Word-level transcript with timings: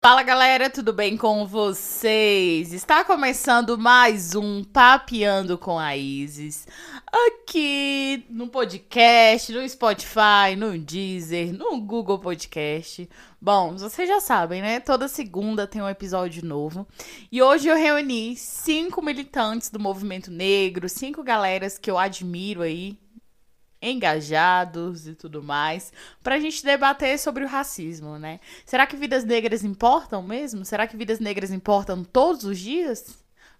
Fala 0.00 0.22
galera, 0.22 0.70
tudo 0.70 0.92
bem 0.92 1.16
com 1.16 1.44
vocês? 1.44 2.72
Está 2.72 3.02
começando 3.02 3.76
mais 3.76 4.36
um 4.36 4.62
Papeando 4.62 5.58
com 5.58 5.76
a 5.76 5.96
Isis. 5.96 6.68
Aqui 7.04 8.24
no 8.30 8.46
podcast, 8.46 9.52
no 9.52 9.68
Spotify, 9.68 10.54
no 10.56 10.78
Deezer, 10.78 11.52
no 11.52 11.80
Google 11.80 12.20
Podcast. 12.20 13.10
Bom, 13.40 13.76
vocês 13.76 14.08
já 14.08 14.20
sabem, 14.20 14.62
né? 14.62 14.78
Toda 14.78 15.08
segunda 15.08 15.66
tem 15.66 15.82
um 15.82 15.88
episódio 15.88 16.46
novo. 16.46 16.86
E 17.30 17.42
hoje 17.42 17.66
eu 17.66 17.76
reuni 17.76 18.36
cinco 18.36 19.02
militantes 19.02 19.68
do 19.68 19.80
movimento 19.80 20.30
negro, 20.30 20.88
cinco 20.88 21.24
galeras 21.24 21.76
que 21.76 21.90
eu 21.90 21.98
admiro 21.98 22.62
aí 22.62 22.96
engajados 23.80 25.06
e 25.06 25.14
tudo 25.14 25.42
mais, 25.42 25.92
para 26.22 26.34
a 26.34 26.38
gente 26.38 26.64
debater 26.64 27.18
sobre 27.18 27.44
o 27.44 27.48
racismo, 27.48 28.18
né? 28.18 28.40
Será 28.66 28.86
que 28.86 28.96
vidas 28.96 29.24
negras 29.24 29.64
importam 29.64 30.22
mesmo? 30.22 30.64
Será 30.64 30.86
que 30.86 30.96
vidas 30.96 31.20
negras 31.20 31.50
importam 31.50 32.02
todos 32.04 32.44
os 32.44 32.58
dias? 32.58 33.18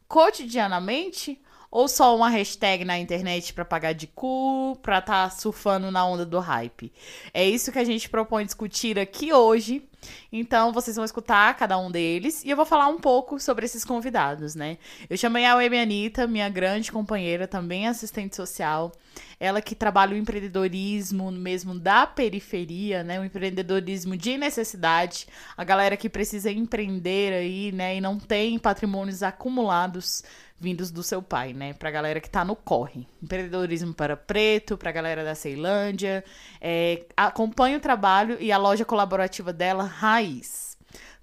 Cotidianamente? 0.08 1.40
Ou 1.70 1.86
só 1.86 2.16
uma 2.16 2.30
hashtag 2.30 2.84
na 2.84 2.98
internet 2.98 3.52
para 3.52 3.64
pagar 3.64 3.92
de 3.92 4.06
cu, 4.06 4.72
estar 4.78 5.02
tá 5.02 5.30
surfando 5.30 5.90
na 5.90 6.04
onda 6.06 6.24
do 6.24 6.40
hype? 6.40 6.90
É 7.34 7.46
isso 7.46 7.70
que 7.70 7.78
a 7.78 7.84
gente 7.84 8.08
propõe 8.08 8.44
discutir 8.44 8.98
aqui 8.98 9.32
hoje. 9.32 9.86
Então, 10.32 10.72
vocês 10.72 10.96
vão 10.96 11.04
escutar 11.04 11.56
cada 11.56 11.76
um 11.78 11.90
deles 11.90 12.44
e 12.44 12.50
eu 12.50 12.56
vou 12.56 12.64
falar 12.64 12.88
um 12.88 12.98
pouco 12.98 13.38
sobre 13.40 13.66
esses 13.66 13.84
convidados, 13.84 14.54
né? 14.54 14.78
Eu 15.10 15.16
chamei 15.16 15.44
a 15.44 15.56
Web 15.56 15.76
Anitta, 15.76 16.26
minha 16.26 16.48
grande 16.48 16.92
companheira, 16.92 17.48
também 17.48 17.86
assistente 17.86 18.36
social. 18.36 18.92
Ela 19.40 19.60
que 19.60 19.74
trabalha 19.74 20.14
o 20.14 20.16
empreendedorismo 20.16 21.30
mesmo 21.32 21.78
da 21.78 22.06
periferia, 22.06 23.02
né? 23.02 23.20
O 23.20 23.24
empreendedorismo 23.24 24.16
de 24.16 24.36
necessidade. 24.38 25.26
A 25.56 25.64
galera 25.64 25.96
que 25.96 26.08
precisa 26.08 26.50
empreender 26.50 27.32
aí, 27.32 27.72
né? 27.72 27.96
E 27.96 28.00
não 28.00 28.18
tem 28.18 28.58
patrimônios 28.58 29.22
acumulados 29.22 30.22
vindos 30.60 30.90
do 30.90 31.02
seu 31.02 31.22
pai, 31.22 31.52
né? 31.52 31.72
Pra 31.72 31.90
galera 31.90 32.20
que 32.20 32.28
tá 32.28 32.44
no 32.44 32.56
corre. 32.56 33.06
Empreendedorismo 33.22 33.94
para 33.94 34.16
preto, 34.16 34.76
pra 34.76 34.92
galera 34.92 35.24
da 35.24 35.34
Ceilândia. 35.34 36.24
É, 36.60 37.04
acompanhe 37.16 37.76
o 37.76 37.80
trabalho 37.80 38.36
e 38.40 38.50
a 38.50 38.58
loja 38.58 38.84
colaborativa 38.84 39.52
dela, 39.52 39.84
Raiz. 39.84 40.68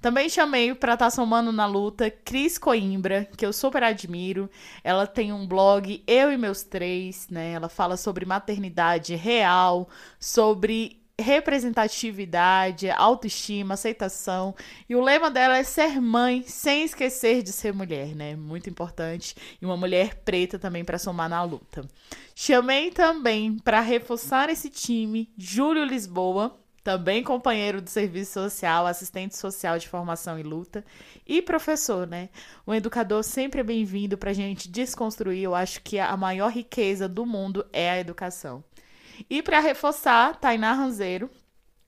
Também 0.02 0.30
chamei 0.30 0.73
para 0.75 0.94
estar 0.94 1.06
tá 1.06 1.09
somando 1.09 1.52
na 1.52 1.66
luta 1.66 2.11
Cris 2.11 2.59
Coimbra, 2.59 3.28
que 3.36 3.45
eu 3.45 3.52
super 3.52 3.81
admiro. 3.81 4.50
Ela 4.83 5.08
tem 5.08 5.33
um 5.33 5.47
blog 5.47 6.03
Eu 6.06 6.31
e 6.31 6.38
Meus 6.38 6.61
Três, 6.61 7.28
né? 7.30 7.53
Ela 7.53 7.67
fala 7.67 7.97
sobre 7.97 8.23
maternidade 8.23 9.16
real, 9.16 9.89
sobre 10.19 11.05
representatividade, 11.20 12.90
autoestima, 12.90 13.76
aceitação. 13.76 14.56
E 14.88 14.96
o 14.96 15.02
lema 15.02 15.32
dela 15.32 15.58
é 15.58 15.64
ser 15.64 16.02
mãe 16.02 16.44
sem 16.44 16.84
esquecer 16.84 17.42
de 17.42 17.52
ser 17.52 17.74
mulher, 17.74 18.16
né? 18.16 18.36
Muito 18.36 18.70
importante. 18.70 19.36
E 19.62 19.66
uma 19.66 19.78
mulher 19.78 20.16
preta 20.24 20.60
também 20.60 20.84
para 20.84 21.00
somar 21.00 21.30
na 21.30 21.44
luta. 21.44 21.88
Chamei 22.36 22.92
também 22.92 23.58
para 23.58 23.80
reforçar 23.80 24.50
esse 24.50 24.70
time 24.70 25.32
Júlio 25.38 25.86
Lisboa, 25.86 26.60
também 26.84 27.24
companheiro 27.24 27.82
do 27.82 27.90
serviço 27.90 28.34
social, 28.34 28.86
assistente 28.86 29.36
social 29.36 29.80
de 29.80 29.90
formação 29.90 30.38
e 30.38 30.44
luta 30.44 30.86
e 31.26 31.42
professor, 31.42 32.06
né? 32.06 32.30
O 32.64 32.74
educador 32.76 33.24
sempre 33.24 33.64
bem-vindo 33.64 34.18
para 34.20 34.30
a 34.30 34.34
gente 34.34 34.70
desconstruir. 34.70 35.42
Eu 35.42 35.56
acho 35.56 35.82
que 35.82 35.98
a 35.98 36.16
maior 36.16 36.52
riqueza 36.52 37.10
do 37.10 37.26
mundo 37.26 37.66
é 37.74 37.90
a 37.90 38.00
educação. 38.00 38.64
E 39.30 39.42
para 39.42 39.60
reforçar, 39.60 40.36
Tainá 40.38 40.74
Ranzeiro, 40.74 41.30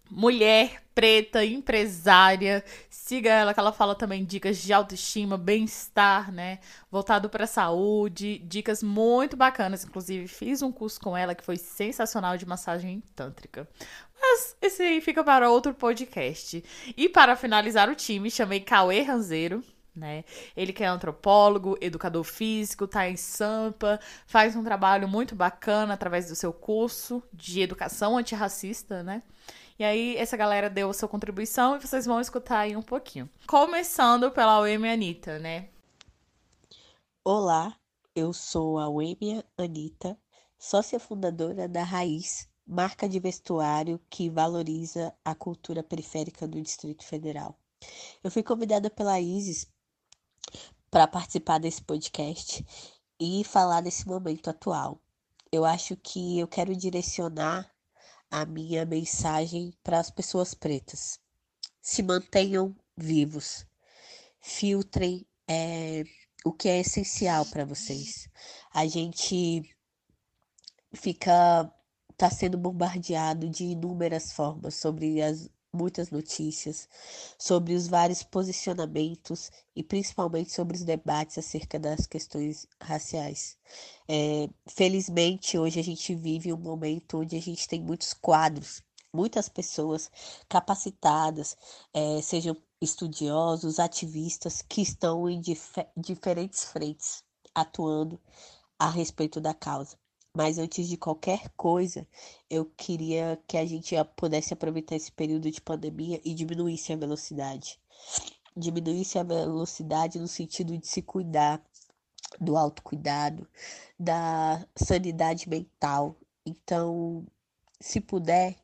mulher 0.09 0.81
preta, 0.97 1.45
empresária. 1.45 2.63
Siga 2.89 3.29
ela, 3.29 3.53
que 3.53 3.59
ela 3.59 3.71
fala 3.71 3.93
também 3.93 4.25
dicas 4.25 4.57
de 4.57 4.73
autoestima, 4.73 5.37
bem-estar, 5.37 6.31
né? 6.31 6.57
Voltado 6.89 7.29
para 7.29 7.45
saúde, 7.45 8.39
dicas 8.39 8.81
muito 8.81 9.37
bacanas. 9.37 9.83
Inclusive, 9.83 10.27
fiz 10.27 10.63
um 10.63 10.71
curso 10.71 10.99
com 10.99 11.15
ela 11.15 11.35
que 11.35 11.43
foi 11.43 11.57
sensacional 11.57 12.35
de 12.35 12.47
massagem 12.47 13.03
tântrica. 13.15 13.69
Mas 14.19 14.55
esse 14.59 14.81
aí 14.81 14.99
fica 14.99 15.23
para 15.23 15.51
outro 15.51 15.71
podcast. 15.73 16.63
E 16.97 17.07
para 17.07 17.35
finalizar 17.35 17.89
o 17.89 17.95
time, 17.95 18.31
chamei 18.31 18.59
Cauê 18.59 19.01
Ranzeiro, 19.01 19.63
né? 19.97 20.23
Ele 20.55 20.71
que 20.71 20.83
é 20.83 20.87
antropólogo, 20.87 21.77
educador 21.81 22.23
físico, 22.23 22.87
tá 22.87 23.09
em 23.09 23.17
Sampa, 23.17 23.99
faz 24.25 24.55
um 24.55 24.63
trabalho 24.63 25.07
muito 25.07 25.35
bacana 25.35 25.93
através 25.95 26.27
do 26.29 26.35
seu 26.35 26.53
curso 26.53 27.21
de 27.33 27.61
educação 27.61 28.17
antirracista, 28.17 29.03
né? 29.03 29.23
E 29.79 29.83
aí 29.83 30.15
essa 30.17 30.37
galera 30.37 30.69
deu 30.69 30.89
a 30.89 30.93
sua 30.93 31.07
contribuição 31.07 31.75
e 31.75 31.79
vocês 31.79 32.05
vão 32.05 32.19
escutar 32.19 32.59
aí 32.59 32.75
um 32.75 32.81
pouquinho. 32.81 33.29
Começando 33.45 34.31
pela 34.31 34.59
Wemia 34.59 34.93
Anitta, 34.93 35.37
né? 35.37 35.69
Olá, 37.23 37.75
eu 38.15 38.33
sou 38.33 38.79
a 38.79 38.89
Wemia 38.89 39.45
Anitta, 39.57 40.17
sócia 40.57 40.99
fundadora 40.99 41.67
da 41.67 41.83
Raiz, 41.83 42.49
marca 42.65 43.07
de 43.07 43.19
vestuário 43.19 43.99
que 44.09 44.29
valoriza 44.29 45.13
a 45.23 45.35
cultura 45.35 45.83
periférica 45.83 46.47
do 46.47 46.61
Distrito 46.61 47.05
Federal. 47.05 47.55
Eu 48.23 48.31
fui 48.31 48.41
convidada 48.41 48.89
pela 48.89 49.19
Isis 49.21 49.67
para 50.89 51.07
participar 51.07 51.59
desse 51.59 51.81
podcast 51.81 52.65
e 53.19 53.43
falar 53.43 53.81
desse 53.81 54.07
momento 54.07 54.49
atual. 54.49 55.01
Eu 55.51 55.65
acho 55.65 55.95
que 55.97 56.39
eu 56.39 56.47
quero 56.47 56.75
direcionar 56.75 57.69
a 58.29 58.45
minha 58.45 58.85
mensagem 58.85 59.73
para 59.83 59.99
as 59.99 60.09
pessoas 60.09 60.53
pretas. 60.53 61.19
Se 61.81 62.03
mantenham 62.03 62.75
vivos, 62.95 63.65
filtrem 64.41 65.25
é, 65.47 66.03
o 66.43 66.51
que 66.51 66.67
é 66.67 66.79
essencial 66.79 67.45
para 67.45 67.65
vocês. 67.65 68.29
A 68.73 68.85
gente 68.85 69.63
fica 70.93 71.71
está 72.17 72.31
sendo 72.31 72.57
bombardeado 72.57 73.47
de 73.47 73.63
inúmeras 73.63 74.31
formas 74.31 74.73
sobre 74.73 75.21
as 75.21 75.47
muitas 75.77 76.09
notícias 76.09 76.89
sobre 77.37 77.73
os 77.73 77.87
vários 77.87 78.23
posicionamentos 78.23 79.51
e 79.75 79.83
principalmente 79.83 80.51
sobre 80.51 80.75
os 80.75 80.83
debates 80.83 81.37
acerca 81.37 81.79
das 81.79 82.07
questões 82.07 82.67
raciais. 82.81 83.57
É, 84.07 84.49
felizmente, 84.67 85.57
hoje 85.57 85.79
a 85.79 85.83
gente 85.83 86.15
vive 86.15 86.51
um 86.51 86.57
momento 86.57 87.19
onde 87.19 87.35
a 87.35 87.41
gente 87.41 87.67
tem 87.67 87.81
muitos 87.81 88.13
quadros, 88.13 88.81
muitas 89.13 89.47
pessoas 89.47 90.09
capacitadas, 90.49 91.55
é, 91.93 92.21
sejam 92.21 92.57
estudiosos, 92.81 93.79
ativistas, 93.79 94.61
que 94.61 94.81
estão 94.81 95.29
em 95.29 95.39
dif 95.39 95.75
diferentes 95.95 96.63
frentes 96.63 97.23
atuando 97.53 98.19
a 98.79 98.89
respeito 98.89 99.41
da 99.41 99.53
causa. 99.53 99.97
Mas 100.37 100.59
antes 100.59 100.87
de 100.87 100.97
qualquer 100.97 101.49
coisa, 101.57 102.07
eu 102.47 102.63
queria 102.63 103.41
que 103.47 103.57
a 103.57 103.65
gente 103.65 103.95
pudesse 104.15 104.53
aproveitar 104.53 104.95
esse 104.95 105.11
período 105.11 105.49
de 105.49 105.59
pandemia 105.59 106.21
e 106.23 106.31
diminuísse 106.31 106.93
a 106.93 106.95
velocidade. 106.95 107.79
Diminuísse 108.55 109.17
a 109.17 109.23
velocidade 109.23 110.19
no 110.19 110.27
sentido 110.27 110.77
de 110.77 110.85
se 110.85 111.01
cuidar, 111.01 111.59
do 112.39 112.55
autocuidado, 112.55 113.47
da 113.99 114.63
sanidade 114.75 115.49
mental. 115.49 116.15
Então, 116.45 117.25
se 117.81 117.99
puder, 117.99 118.55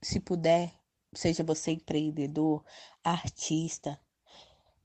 se 0.00 0.20
puder, 0.20 0.72
seja 1.12 1.42
você 1.42 1.72
empreendedor, 1.72 2.64
artista, 3.02 4.00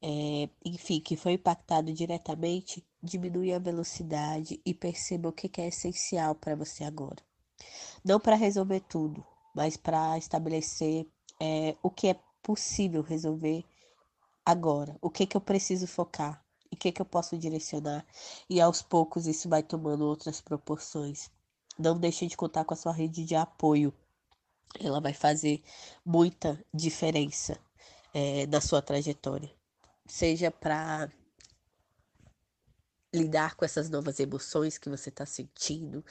é, 0.02 0.50
enfim, 0.66 1.00
que 1.00 1.16
foi 1.16 1.34
impactado 1.34 1.94
diretamente, 1.94 2.84
diminui 3.04 3.54
a 3.54 3.60
velocidade 3.60 4.60
e 4.66 4.74
perceba 4.74 5.30
o 5.30 5.34
que 5.34 5.62
é 5.62 5.68
essencial 5.68 6.34
para 6.34 6.56
você 6.56 6.84
agora. 6.84 7.24
Não 8.04 8.20
para 8.20 8.36
resolver 8.36 8.80
tudo, 8.82 9.24
mas 9.56 9.78
para 9.78 10.18
estabelecer 10.18 11.08
é, 11.40 11.76
o 11.84 11.90
que 11.90 12.08
é 12.08 12.20
possível 12.42 13.04
resolver 13.04 13.64
agora, 14.44 14.98
o 15.02 15.10
que, 15.10 15.28
que 15.28 15.38
eu 15.38 15.42
preciso 15.42 15.86
focar, 15.86 16.44
o 16.72 16.76
que, 16.76 16.92
que 16.92 17.02
eu 17.02 17.06
posso 17.06 17.38
direcionar, 17.38 18.04
e 18.50 18.60
aos 18.60 18.82
poucos 18.82 19.28
isso 19.28 19.48
vai 19.48 19.62
tomando 19.62 20.06
outras 20.06 20.42
proporções. 20.42 21.30
Não 21.78 22.00
deixe 22.00 22.26
de 22.26 22.36
contar 22.36 22.66
com 22.66 22.74
a 22.74 22.78
sua 22.78 22.92
rede 22.92 23.24
de 23.24 23.36
apoio, 23.36 23.94
ela 24.80 25.00
vai 25.00 25.14
fazer 25.14 25.62
muita 26.04 26.60
diferença 26.74 27.60
é, 28.14 28.48
na 28.48 28.60
sua 28.62 28.82
trajetória 28.82 29.61
seja 30.12 30.52
para 30.52 31.10
lidar 33.16 33.56
com 33.56 33.64
essas 33.64 33.90
novas 33.90 34.20
emoções 34.20 34.78
que 34.78 34.90
você 34.90 35.08
está 35.08 35.26
sentindo, 35.26 36.04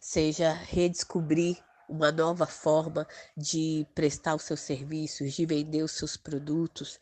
seja 0.00 0.52
redescobrir 0.52 1.58
uma 1.88 2.12
nova 2.12 2.46
forma 2.46 3.04
de 3.36 3.84
prestar 3.92 4.36
os 4.36 4.42
seus 4.42 4.60
serviços, 4.60 5.32
de 5.32 5.44
vender 5.44 5.82
os 5.82 5.90
seus 5.90 6.16
produtos, 6.16 7.00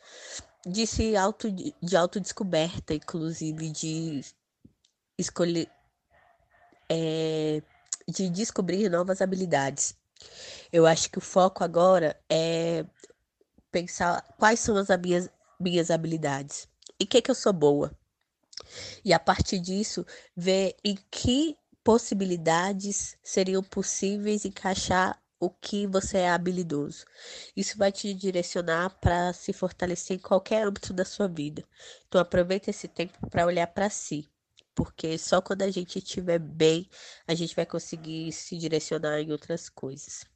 de 0.67 0.87
se 0.87 1.15
auto 1.17 1.51
de 1.51 1.97
autodescoberta, 1.97 2.95
inclusive 2.95 3.71
de 3.71 4.23
escolher 5.19 5.71
é, 6.89 7.63
de 8.09 8.31
descobrir 8.31 8.89
novas 8.89 9.21
habilidades. 9.21 9.95
Eu 10.73 10.87
acho 10.87 11.11
que 11.11 11.19
o 11.19 11.23
foco 11.23 11.63
agora 11.63 12.19
é 12.31 12.87
pensar 13.71 14.23
quais 14.39 14.61
são 14.61 14.77
as 14.79 14.89
minhas, 14.99 15.31
minhas 15.59 15.91
habilidades 15.91 16.69
e 16.99 17.07
que, 17.07 17.23
que 17.23 17.31
eu 17.31 17.35
sou 17.35 17.53
boa. 17.53 17.97
E 19.05 19.13
a 19.13 19.19
partir 19.19 19.59
disso, 19.59 20.05
ver 20.37 20.77
em 20.85 20.99
que 21.11 21.57
possibilidades 21.85 23.17
seriam 23.23 23.63
possíveis 23.63 24.45
encaixar 24.45 25.21
o 25.41 25.49
que 25.49 25.87
você 25.87 26.19
é 26.19 26.31
habilidoso. 26.31 27.05
Isso 27.57 27.79
vai 27.79 27.93
te 27.93 28.13
direcionar 28.13 28.91
para 29.01 29.33
se 29.33 29.53
fortalecer 29.53 30.17
em 30.17 30.21
qualquer 30.21 30.67
âmbito 30.67 30.93
da 30.93 31.05
sua 31.05 31.29
vida. 31.29 31.65
Então 32.07 32.21
aproveite 32.21 32.71
esse 32.71 32.89
tempo 32.89 33.15
para 33.31 33.47
olhar 33.47 33.69
para 33.69 33.89
si, 33.89 34.29
porque 34.75 35.17
só 35.17 35.41
quando 35.41 35.63
a 35.63 35.71
gente 35.71 35.99
estiver 35.99 36.39
bem, 36.39 36.89
a 37.27 37.35
gente 37.35 37.55
vai 37.55 37.65
conseguir 37.65 38.33
se 38.33 38.59
direcionar 38.59 39.21
em 39.21 39.31
outras 39.31 39.69
coisas. 39.69 40.27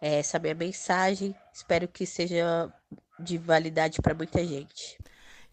Essa 0.00 0.36
é 0.36 0.38
a 0.38 0.42
minha 0.42 0.54
mensagem. 0.54 1.34
Espero 1.52 1.88
que 1.88 2.06
seja 2.06 2.72
de 3.18 3.38
validade 3.38 4.00
para 4.00 4.14
muita 4.14 4.44
gente. 4.44 4.98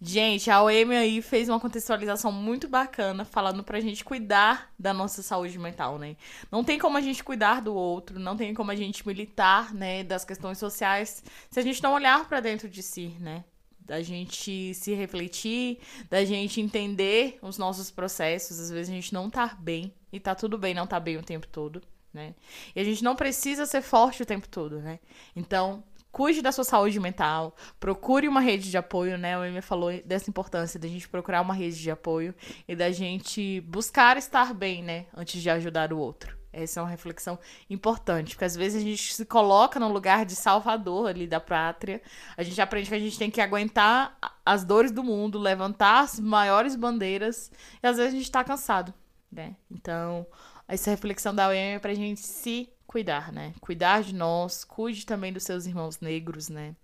Gente, 0.05 0.51
a 0.51 0.61
OEM 0.61 0.97
aí 0.97 1.21
fez 1.21 1.47
uma 1.47 1.61
contextualização 1.61 2.29
muito 2.29 2.67
bacana, 2.67 3.23
falando 3.23 3.63
pra 3.63 3.79
gente 3.79 4.03
cuidar 4.03 4.69
da 4.77 4.93
nossa 4.93 5.23
saúde 5.23 5.57
mental, 5.57 5.97
né? 5.97 6.17
Não 6.51 6.61
tem 6.61 6.77
como 6.77 6.97
a 6.97 7.01
gente 7.01 7.23
cuidar 7.23 7.61
do 7.61 7.73
outro, 7.73 8.19
não 8.19 8.35
tem 8.35 8.53
como 8.53 8.69
a 8.69 8.75
gente 8.75 9.07
militar, 9.07 9.73
né, 9.73 10.03
das 10.03 10.25
questões 10.25 10.57
sociais, 10.57 11.23
se 11.49 11.57
a 11.57 11.63
gente 11.63 11.81
não 11.81 11.93
olhar 11.93 12.27
para 12.27 12.41
dentro 12.41 12.67
de 12.67 12.83
si, 12.83 13.15
né? 13.17 13.45
Da 13.79 14.01
gente 14.01 14.73
se 14.73 14.93
refletir, 14.93 15.79
da 16.09 16.25
gente 16.25 16.59
entender 16.59 17.39
os 17.41 17.57
nossos 17.57 17.89
processos. 17.89 18.59
Às 18.59 18.69
vezes 18.71 18.89
a 18.89 18.93
gente 18.93 19.13
não 19.13 19.29
tá 19.29 19.55
bem, 19.57 19.93
e 20.11 20.19
tá 20.19 20.35
tudo 20.35 20.57
bem 20.57 20.73
não 20.73 20.85
tá 20.85 20.99
bem 20.99 21.15
o 21.15 21.23
tempo 21.23 21.47
todo, 21.47 21.81
né? 22.13 22.35
E 22.75 22.79
a 22.81 22.83
gente 22.83 23.01
não 23.03 23.15
precisa 23.15 23.65
ser 23.65 23.81
forte 23.81 24.21
o 24.21 24.25
tempo 24.25 24.49
todo, 24.49 24.79
né? 24.81 24.99
Então, 25.33 25.81
cuide 26.13 26.43
da 26.43 26.51
sua 26.51 26.63
saúde 26.63 26.99
mental, 26.99 27.55
procure 27.79 28.27
uma 28.27 28.39
rede 28.39 28.69
de 28.69 28.77
apoio, 28.77 29.17
né? 29.17 29.37
O 29.37 29.43
Emma 29.43 29.63
falou 29.63 29.91
dessa 30.05 30.29
importância 30.29 30.79
da 30.79 30.87
gente 30.87 31.09
procurar 31.09 31.41
uma 31.41 31.55
rede 31.55 31.81
de 31.81 31.89
apoio 31.89 32.35
e 32.67 32.75
da 32.75 32.91
gente 32.91 33.59
buscar 33.61 34.15
estar 34.15 34.53
bem, 34.53 34.83
né? 34.83 35.07
Antes 35.17 35.41
de 35.41 35.49
ajudar 35.49 35.91
o 35.91 35.97
outro. 35.97 36.37
Essa 36.53 36.79
é 36.79 36.83
uma 36.83 36.89
reflexão 36.89 37.39
importante, 37.67 38.35
porque 38.35 38.45
às 38.45 38.55
vezes 38.55 38.79
a 38.79 38.85
gente 38.85 39.11
se 39.11 39.25
coloca 39.25 39.79
no 39.79 39.91
lugar 39.91 40.23
de 40.23 40.35
salvador 40.35 41.09
ali 41.09 41.25
da 41.25 41.39
pátria. 41.39 41.99
A 42.37 42.43
gente 42.43 42.61
aprende 42.61 42.89
que 42.89 42.95
a 42.95 42.99
gente 42.99 43.17
tem 43.17 43.31
que 43.31 43.41
aguentar 43.41 44.15
as 44.45 44.63
dores 44.63 44.91
do 44.91 45.03
mundo, 45.03 45.39
levantar 45.39 46.01
as 46.01 46.19
maiores 46.19 46.75
bandeiras, 46.75 47.51
e 47.81 47.87
às 47.87 47.97
vezes 47.97 48.13
a 48.13 48.17
gente 48.17 48.29
tá 48.29 48.43
cansado, 48.43 48.93
né? 49.31 49.55
Então, 49.71 50.27
essa 50.67 50.91
reflexão 50.91 51.33
da 51.33 51.47
OEM 51.47 51.73
é 51.73 51.79
pra 51.79 51.95
gente 51.95 52.21
se 52.21 52.69
cuidar, 52.93 53.33
né? 53.33 53.55
Cuidar 53.59 54.03
de 54.03 54.13
nós, 54.13 54.63
cuide 54.63 55.03
também 55.03 55.33
dos 55.33 55.41
seus 55.41 55.65
irmãos 55.65 55.99
negros, 55.99 56.47
né? 56.47 56.75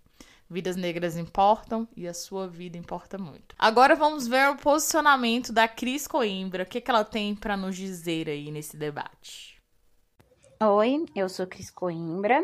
Vidas 0.49 0.75
negras 0.75 1.15
importam 1.15 1.87
e 1.95 2.07
a 2.07 2.15
sua 2.15 2.47
vida 2.47 2.75
importa 2.75 3.15
muito. 3.15 3.55
Agora 3.59 3.95
vamos 3.95 4.27
ver 4.27 4.49
o 4.49 4.55
posicionamento 4.55 5.53
da 5.53 5.67
Cris 5.67 6.07
Coimbra. 6.07 6.63
O 6.63 6.65
que, 6.65 6.81
que 6.81 6.89
ela 6.89 7.05
tem 7.05 7.35
para 7.35 7.55
nos 7.55 7.77
dizer 7.77 8.27
aí 8.27 8.49
nesse 8.49 8.75
debate? 8.75 9.61
Oi, 10.59 11.05
eu 11.15 11.29
sou 11.29 11.45
Cris 11.45 11.69
Coimbra. 11.69 12.43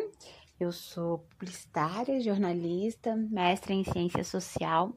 Eu 0.59 0.71
sou 0.71 1.25
publicitária, 1.31 2.21
jornalista, 2.21 3.15
mestre 3.15 3.73
em 3.73 3.83
ciência 3.83 4.23
social. 4.23 4.95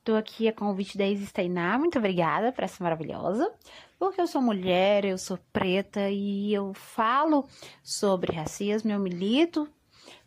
Estou 0.00 0.16
aqui 0.16 0.46
a 0.46 0.52
convite 0.52 0.98
da 0.98 1.06
Isis 1.06 1.32
Tainá. 1.32 1.78
Muito 1.78 1.98
obrigada 1.98 2.52
por 2.52 2.62
essa 2.62 2.84
maravilhosa 2.84 3.50
porque 3.98 4.20
eu 4.20 4.26
sou 4.26 4.42
mulher, 4.42 5.04
eu 5.04 5.18
sou 5.18 5.38
preta 5.52 6.10
e 6.10 6.52
eu 6.52 6.74
falo 6.74 7.46
sobre 7.82 8.34
racismo, 8.34 8.90
eu 8.90 8.98
milito 8.98 9.68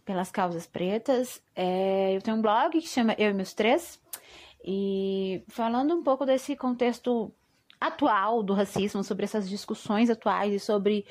pelas 0.06 0.32
causas 0.32 0.66
pretas. 0.66 1.42
É, 1.56 2.16
eu 2.16 2.22
tenho 2.22 2.38
um 2.38 2.42
blog 2.42 2.80
que 2.80 2.88
chama 2.88 3.16
Eu 3.18 3.30
e 3.30 3.34
Meus 3.34 3.54
Três, 3.54 4.00
e 4.64 5.44
falando 5.48 5.96
um 5.96 6.04
pouco 6.04 6.26
desse 6.26 6.56
contexto 6.56 7.32
atual 7.80 8.44
do 8.44 8.54
racismo, 8.54 9.04
sobre 9.04 9.24
essas 9.24 9.48
discussões 9.48 10.10
atuais 10.10 10.54
e 10.54 10.60
sobre 10.60 11.06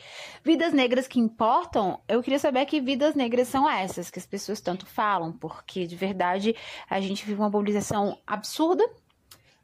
vidas 0.44 0.72
negras 0.72 1.08
que 1.08 1.18
importam, 1.18 1.98
eu 2.06 2.22
queria 2.22 2.38
saber 2.38 2.66
que 2.66 2.80
vidas 2.80 3.14
negras 3.14 3.48
são 3.48 3.68
essas 3.68 4.10
que 4.10 4.18
as 4.18 4.26
pessoas 4.26 4.60
tanto 4.60 4.84
falam, 4.84 5.32
porque 5.32 5.86
de 5.86 5.96
verdade 5.96 6.54
a 6.90 7.00
gente 7.00 7.24
vive 7.24 7.40
uma 7.40 7.48
mobilização 7.48 8.18
absurda 8.26 8.84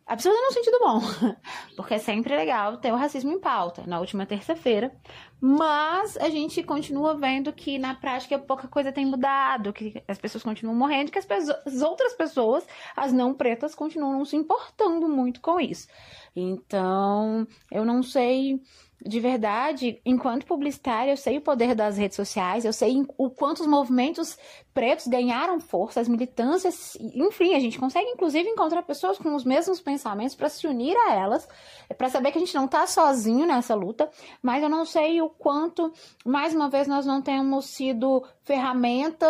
Absurda 0.06 0.36
no 0.38 0.52
sentido 0.52 0.78
bom, 0.80 1.00
porque 1.76 1.94
é 1.94 1.98
sempre 1.98 2.36
legal 2.36 2.76
ter 2.76 2.92
o 2.92 2.96
racismo 2.96 3.32
em 3.32 3.40
pauta, 3.40 3.84
na 3.86 3.98
última 3.98 4.26
terça-feira, 4.26 4.94
mas 5.40 6.18
a 6.18 6.28
gente 6.28 6.62
continua 6.62 7.16
vendo 7.16 7.50
que 7.54 7.78
na 7.78 7.94
prática 7.94 8.38
pouca 8.38 8.68
coisa 8.68 8.92
tem 8.92 9.06
mudado, 9.06 9.72
que 9.72 10.02
as 10.06 10.18
pessoas 10.18 10.44
continuam 10.44 10.76
morrendo, 10.76 11.10
que 11.10 11.18
as, 11.18 11.26
as 11.30 11.80
outras 11.80 12.12
pessoas, 12.12 12.66
as 12.94 13.14
não 13.14 13.32
pretas, 13.32 13.74
continuam 13.74 14.22
se 14.26 14.36
importando 14.36 15.08
muito 15.08 15.40
com 15.40 15.58
isso. 15.58 15.88
Então, 16.36 17.46
eu 17.70 17.82
não 17.82 18.02
sei 18.02 18.60
de 19.06 19.20
verdade, 19.20 20.00
enquanto 20.04 20.46
publicitária, 20.46 21.12
eu 21.12 21.16
sei 21.16 21.36
o 21.36 21.40
poder 21.42 21.74
das 21.74 21.98
redes 21.98 22.16
sociais, 22.16 22.64
eu 22.64 22.72
sei 22.72 23.04
o 23.18 23.28
quanto 23.28 23.60
os 23.60 23.66
movimentos 23.66 24.38
pretos 24.72 25.06
ganharam 25.06 25.60
força, 25.60 26.00
as 26.00 26.08
militâncias, 26.08 26.96
enfim, 26.98 27.54
a 27.54 27.60
gente 27.60 27.78
consegue 27.78 28.08
inclusive 28.08 28.48
encontrar 28.48 28.82
pessoas 28.82 29.18
com 29.18 29.34
os 29.34 29.44
mesmos 29.44 29.78
pensamentos 29.78 30.34
para 30.34 30.48
se 30.48 30.66
unir 30.66 30.96
a 30.96 31.14
elas, 31.14 31.46
para 31.98 32.08
saber 32.08 32.32
que 32.32 32.38
a 32.38 32.40
gente 32.40 32.54
não 32.54 32.64
está 32.64 32.86
sozinho 32.86 33.46
nessa 33.46 33.74
luta, 33.74 34.10
mas 34.42 34.62
eu 34.62 34.70
não 34.70 34.86
sei 34.86 35.20
o 35.20 35.28
quanto, 35.28 35.92
mais 36.24 36.54
uma 36.54 36.70
vez, 36.70 36.88
nós 36.88 37.04
não 37.04 37.20
temos 37.20 37.66
sido 37.66 38.24
ferramenta 38.44 39.26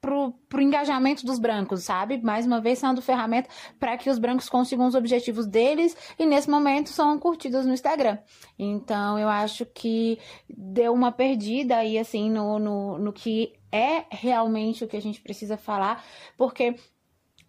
pro, 0.00 0.32
pro 0.48 0.62
engajamento 0.62 1.26
dos 1.26 1.38
brancos, 1.38 1.82
sabe? 1.82 2.22
Mais 2.22 2.46
uma 2.46 2.60
vez 2.60 2.78
sendo 2.78 3.02
ferramenta 3.02 3.48
para 3.78 3.96
que 3.96 4.08
os 4.08 4.18
brancos 4.18 4.48
consigam 4.48 4.86
os 4.86 4.94
objetivos 4.94 5.46
deles 5.46 5.96
e 6.18 6.24
nesse 6.24 6.48
momento 6.48 6.88
são 6.88 7.18
curtidas 7.18 7.66
no 7.66 7.74
Instagram. 7.74 8.18
Então 8.58 9.18
eu 9.18 9.28
acho 9.28 9.66
que 9.66 10.18
deu 10.48 10.92
uma 10.92 11.10
perdida 11.10 11.76
aí 11.76 11.98
assim 11.98 12.30
no, 12.30 12.58
no, 12.58 12.98
no 12.98 13.12
que 13.12 13.52
é 13.72 14.04
realmente 14.10 14.84
o 14.84 14.88
que 14.88 14.96
a 14.96 15.02
gente 15.02 15.20
precisa 15.20 15.56
falar, 15.56 16.04
porque 16.36 16.76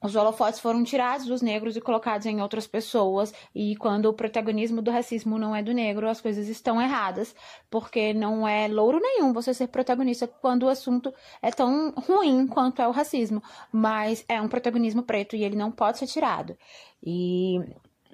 os 0.04 0.16
holofotes 0.16 0.60
foram 0.60 0.84
tirados 0.84 1.26
dos 1.26 1.42
negros 1.42 1.78
e 1.78 1.82
colocados 1.82 2.28
em 2.28 2.42
outras 2.42 2.68
pessoas, 2.68 3.34
e 3.56 3.76
quando 3.78 4.08
o 4.08 4.14
protagonismo 4.14 4.82
do 4.82 4.92
racismo 4.92 5.40
não 5.40 5.56
é 5.56 5.64
do 5.64 5.74
negro, 5.74 6.10
as 6.10 6.20
coisas 6.20 6.50
estão 6.50 6.82
erradas, 6.82 7.34
porque 7.70 8.14
não 8.14 8.48
é 8.48 8.68
louro 8.68 9.00
nenhum 9.00 9.32
você 9.32 9.54
ser 9.54 9.68
protagonista 9.68 10.28
quando 10.28 10.64
o 10.64 10.70
assunto 10.70 11.14
é 11.42 11.50
tão 11.50 11.92
ruim 11.92 12.46
quanto 12.46 12.82
é 12.82 12.88
o 12.88 12.92
racismo, 12.92 13.42
mas 13.72 14.26
é 14.28 14.42
um 14.42 14.50
protagonismo 14.50 15.04
preto 15.04 15.36
e 15.38 15.44
ele 15.44 15.56
não 15.56 15.72
pode 15.72 16.00
ser 16.00 16.08
tirado. 16.08 16.58
E 17.02 17.60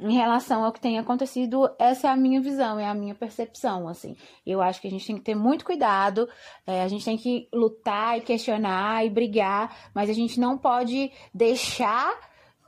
em 0.02 0.14
relação 0.14 0.64
ao 0.64 0.72
que 0.72 0.80
tem 0.80 0.98
acontecido, 0.98 1.70
essa 1.78 2.08
é 2.08 2.12
a 2.12 2.16
minha 2.16 2.42
visão, 2.42 2.80
é 2.80 2.88
a 2.88 2.94
minha 2.94 3.14
percepção, 3.14 3.88
assim. 3.88 4.16
Eu 4.46 4.62
acho 4.62 4.80
que 4.82 4.88
a 4.88 4.92
gente 4.92 5.06
tem 5.06 5.16
que 5.18 5.24
ter 5.24 5.36
muito 5.36 5.66
cuidado, 5.66 6.28
é, 6.66 6.82
a 6.84 6.88
gente 6.88 7.04
tem 7.04 7.18
que 7.18 7.48
lutar 7.54 8.18
e 8.18 8.22
questionar 8.22 9.06
e 9.06 9.10
brigar, 9.10 9.92
mas 9.94 10.10
a 10.10 10.14
gente 10.14 10.40
não 10.40 10.58
pode 10.58 11.12
deixar 11.34 12.18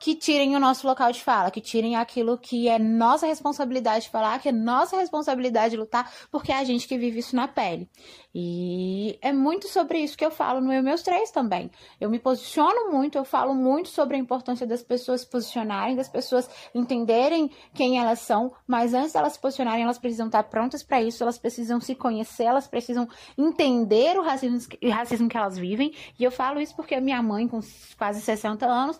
que 0.01 0.15
tirem 0.15 0.55
o 0.55 0.59
nosso 0.59 0.87
local 0.87 1.11
de 1.11 1.23
fala, 1.23 1.51
que 1.51 1.61
tirem 1.61 1.95
aquilo 1.95 2.35
que 2.35 2.67
é 2.67 2.79
nossa 2.79 3.27
responsabilidade 3.27 4.05
de 4.05 4.09
falar, 4.09 4.39
que 4.39 4.49
é 4.49 4.51
nossa 4.51 4.97
responsabilidade 4.97 5.71
de 5.71 5.77
lutar, 5.77 6.11
porque 6.31 6.51
é 6.51 6.57
a 6.57 6.63
gente 6.63 6.87
que 6.87 6.97
vive 6.97 7.19
isso 7.19 7.35
na 7.35 7.47
pele. 7.47 7.87
E 8.33 9.19
é 9.21 9.31
muito 9.31 9.67
sobre 9.67 9.99
isso 9.99 10.17
que 10.17 10.25
eu 10.25 10.31
falo 10.31 10.59
no 10.59 10.73
Eu 10.73 10.81
Meus 10.81 11.03
Três 11.03 11.29
também. 11.29 11.69
Eu 11.99 12.09
me 12.09 12.17
posiciono 12.17 12.91
muito, 12.91 13.15
eu 13.15 13.23
falo 13.23 13.53
muito 13.53 13.89
sobre 13.89 14.17
a 14.17 14.19
importância 14.19 14.65
das 14.65 14.81
pessoas 14.81 15.21
se 15.21 15.27
posicionarem, 15.27 15.95
das 15.95 16.09
pessoas 16.09 16.49
entenderem 16.73 17.51
quem 17.71 17.99
elas 17.99 18.21
são, 18.21 18.51
mas 18.65 18.95
antes 18.95 19.13
delas 19.13 19.33
se 19.33 19.39
posicionarem, 19.39 19.83
elas 19.83 19.99
precisam 19.99 20.25
estar 20.25 20.41
prontas 20.45 20.81
para 20.81 20.99
isso, 20.99 21.21
elas 21.21 21.37
precisam 21.37 21.79
se 21.79 21.93
conhecer, 21.93 22.45
elas 22.45 22.67
precisam 22.67 23.07
entender 23.37 24.17
o 24.17 24.23
racismo, 24.23 24.57
o 24.81 24.89
racismo 24.89 25.29
que 25.29 25.37
elas 25.37 25.59
vivem. 25.59 25.93
E 26.17 26.23
eu 26.23 26.31
falo 26.31 26.59
isso 26.59 26.75
porque 26.75 26.95
a 26.95 27.01
minha 27.01 27.21
mãe, 27.21 27.47
com 27.47 27.59
quase 27.99 28.19
60 28.19 28.65
anos, 28.65 28.97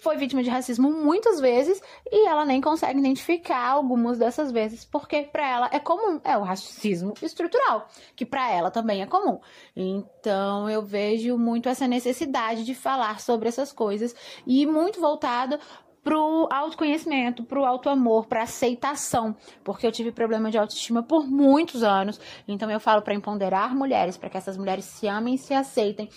foi 0.00 0.16
vítima 0.16 0.42
de 0.42 0.50
racismo 0.50 0.90
muitas 0.90 1.40
vezes 1.40 1.80
e 2.10 2.26
ela 2.26 2.44
nem 2.44 2.60
consegue 2.60 2.98
identificar 2.98 3.68
algumas 3.70 4.18
dessas 4.18 4.50
vezes, 4.50 4.84
porque 4.84 5.22
para 5.22 5.48
ela 5.48 5.70
é 5.72 5.78
comum, 5.78 6.20
é 6.24 6.36
o 6.36 6.42
racismo 6.42 7.14
estrutural, 7.22 7.86
que 8.16 8.24
para 8.24 8.50
ela 8.50 8.70
também 8.70 9.02
é 9.02 9.06
comum. 9.06 9.40
Então 9.76 10.68
eu 10.68 10.82
vejo 10.82 11.36
muito 11.36 11.68
essa 11.68 11.86
necessidade 11.86 12.64
de 12.64 12.74
falar 12.74 13.20
sobre 13.20 13.48
essas 13.48 13.72
coisas 13.72 14.14
e 14.46 14.66
muito 14.66 15.00
voltado 15.00 15.58
pro 16.02 16.48
autoconhecimento, 16.50 17.44
pro 17.44 17.64
autoamor, 17.64 18.26
pra 18.26 18.42
aceitação, 18.42 19.36
porque 19.62 19.86
eu 19.86 19.92
tive 19.92 20.10
problema 20.10 20.50
de 20.50 20.58
autoestima 20.58 21.02
por 21.02 21.26
muitos 21.26 21.82
anos. 21.82 22.18
Então 22.48 22.70
eu 22.70 22.80
falo 22.80 23.02
para 23.02 23.14
empoderar 23.14 23.74
mulheres, 23.74 24.16
para 24.16 24.30
que 24.30 24.36
essas 24.36 24.56
mulheres 24.56 24.84
se 24.84 25.06
amem 25.06 25.34
e 25.34 25.38
se 25.38 25.52
aceitem 25.52 26.08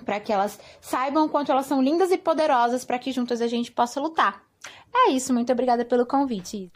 para 0.00 0.20
que 0.20 0.32
elas 0.32 0.58
saibam 0.80 1.26
o 1.26 1.28
quanto 1.28 1.52
elas 1.52 1.66
são 1.66 1.82
lindas 1.82 2.10
e 2.10 2.18
poderosas 2.18 2.84
para 2.84 2.98
que 2.98 3.12
juntas 3.12 3.40
a 3.40 3.46
gente 3.46 3.70
possa 3.72 4.00
lutar. 4.00 4.42
É 4.94 5.10
isso, 5.10 5.32
muito 5.32 5.52
obrigada 5.52 5.84
pelo 5.84 6.06
convite. 6.06 6.70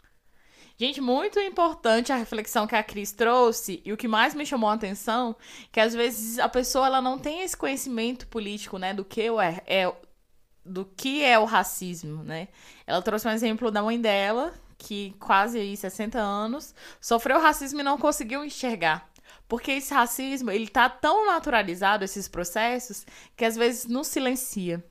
Gente, 0.77 0.99
muito 0.99 1.39
importante 1.39 2.11
a 2.11 2.17
reflexão 2.17 2.67
que 2.67 2.75
a 2.75 2.83
Cris 2.83 3.13
trouxe 3.13 3.81
e 3.85 3.93
o 3.93 3.97
que 3.97 4.09
mais 4.09 4.35
me 4.35 4.45
chamou 4.45 4.69
a 4.69 4.73
atenção, 4.73 5.35
que 5.71 5.79
às 5.79 5.93
vezes 5.93 6.37
a 6.37 6.49
pessoa 6.49 6.87
ela 6.87 7.01
não 7.01 7.17
tem 7.17 7.41
esse 7.41 7.55
conhecimento 7.55 8.27
político, 8.27 8.77
né, 8.77 8.93
do 8.93 9.05
que 9.05 9.21
é, 9.21 9.63
é 9.65 9.93
do 10.65 10.83
que 10.83 11.23
é 11.23 11.37
o 11.39 11.45
racismo, 11.45 12.23
né? 12.23 12.47
Ela 12.87 13.01
trouxe 13.01 13.27
um 13.27 13.31
exemplo 13.31 13.69
da 13.69 13.83
mãe 13.83 14.01
dela, 14.01 14.51
que 14.77 15.15
quase 15.19 15.59
aí 15.59 15.77
60 15.77 16.19
anos 16.19 16.73
sofreu 16.99 17.39
racismo 17.39 17.79
e 17.79 17.83
não 17.83 17.97
conseguiu 17.97 18.43
enxergar. 18.43 19.07
Porque 19.47 19.71
esse 19.73 19.93
racismo, 19.93 20.49
ele 20.49 20.67
tá 20.67 20.89
tão 20.89 21.27
naturalizado, 21.27 22.03
esses 22.03 22.27
processos, 22.27 23.05
que 23.35 23.45
às 23.45 23.55
vezes 23.55 23.85
nos 23.85 24.07
silencia. 24.07 24.83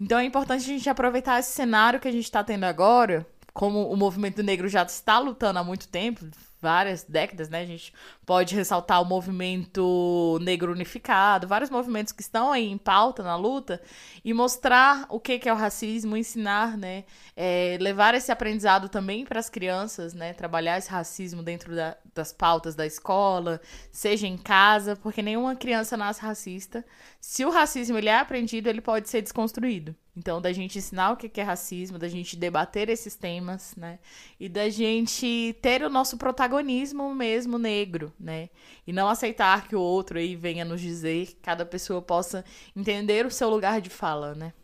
Então 0.00 0.18
é 0.18 0.24
importante 0.24 0.64
a 0.64 0.66
gente 0.66 0.90
aproveitar 0.90 1.38
esse 1.38 1.52
cenário 1.52 2.00
que 2.00 2.08
a 2.08 2.12
gente 2.12 2.24
está 2.24 2.42
tendo 2.42 2.64
agora, 2.64 3.26
como 3.52 3.90
o 3.90 3.96
movimento 3.96 4.42
negro 4.42 4.68
já 4.68 4.82
está 4.82 5.18
lutando 5.18 5.58
há 5.58 5.64
muito 5.64 5.88
tempo, 5.88 6.26
várias 6.60 7.02
décadas, 7.04 7.48
né? 7.48 7.60
A 7.60 7.66
gente 7.66 7.92
pode 8.26 8.54
ressaltar 8.54 9.00
o 9.00 9.04
movimento 9.04 10.38
negro 10.42 10.72
unificado, 10.72 11.48
vários 11.48 11.70
movimentos 11.70 12.12
que 12.12 12.22
estão 12.22 12.52
aí 12.52 12.68
em 12.68 12.78
pauta 12.78 13.22
na 13.22 13.36
luta, 13.36 13.80
e 14.24 14.32
mostrar 14.34 15.06
o 15.08 15.18
que, 15.18 15.40
é 15.48 15.52
o 15.52 15.56
racismo, 15.56 16.16
ensinar, 16.16 16.76
né? 16.76 17.04
É, 17.36 17.78
levar 17.80 18.14
esse 18.14 18.30
aprendizado 18.30 18.88
também 18.88 19.24
para 19.24 19.40
as 19.40 19.48
crianças, 19.48 20.14
né? 20.14 20.32
Trabalhar 20.32 20.78
esse 20.78 20.90
racismo 20.90 21.42
dentro 21.42 21.74
da, 21.74 21.96
das 22.14 22.32
pautas 22.32 22.74
da 22.74 22.86
escola, 22.86 23.60
seja 23.90 24.26
em 24.26 24.36
casa, 24.36 24.96
porque 24.96 25.22
nenhuma 25.22 25.56
criança 25.56 25.96
nasce 25.96 26.20
racista. 26.20 26.84
Se 27.20 27.44
o 27.44 27.50
racismo 27.50 27.98
ele 27.98 28.08
é 28.08 28.18
aprendido, 28.18 28.68
ele 28.68 28.80
pode 28.80 29.08
ser 29.08 29.20
desconstruído. 29.20 29.94
Então, 30.16 30.40
da 30.40 30.52
gente 30.52 30.78
ensinar 30.78 31.12
o 31.12 31.16
que 31.16 31.38
é 31.38 31.44
racismo, 31.44 31.98
da 31.98 32.08
gente 32.08 32.34
debater 32.34 32.88
esses 32.88 33.14
temas, 33.14 33.74
né? 33.76 33.98
E 34.38 34.48
da 34.48 34.70
gente 34.70 35.54
ter 35.60 35.82
o 35.82 35.90
nosso 35.90 36.16
protagonismo 36.16 37.14
mesmo 37.14 37.58
negro, 37.58 38.12
né? 38.18 38.48
E 38.86 38.92
não 38.92 39.06
aceitar 39.06 39.68
que 39.68 39.76
o 39.76 39.80
outro 39.80 40.18
aí 40.18 40.34
venha 40.34 40.64
nos 40.64 40.80
dizer, 40.80 41.26
que 41.26 41.34
cada 41.34 41.66
pessoa 41.66 42.00
possa 42.00 42.42
entender 42.74 43.26
o 43.26 43.30
seu 43.30 43.50
lugar 43.50 43.82
de 43.82 43.90
fala, 43.90 44.34
né? 44.34 44.54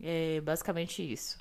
É 0.00 0.40
basicamente 0.40 1.02
isso. 1.02 1.38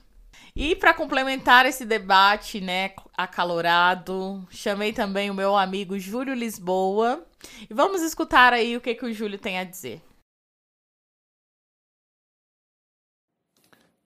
E 0.53 0.75
para 0.75 0.93
complementar 0.93 1.65
esse 1.65 1.85
debate, 1.85 2.59
né, 2.59 2.91
acalorado, 3.15 4.45
chamei 4.49 4.91
também 4.91 5.29
o 5.29 5.33
meu 5.33 5.55
amigo 5.55 5.97
Júlio 5.97 6.33
Lisboa 6.33 7.25
e 7.69 7.73
vamos 7.73 8.01
escutar 8.01 8.51
aí 8.51 8.75
o 8.75 8.81
que, 8.81 8.93
que 8.93 9.05
o 9.05 9.13
Júlio 9.13 9.39
tem 9.39 9.57
a 9.57 9.63
dizer. 9.63 10.01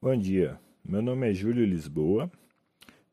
Bom 0.02 0.16
dia, 0.16 0.58
meu 0.82 1.02
nome 1.02 1.30
é 1.30 1.34
Júlio 1.34 1.66
Lisboa, 1.66 2.32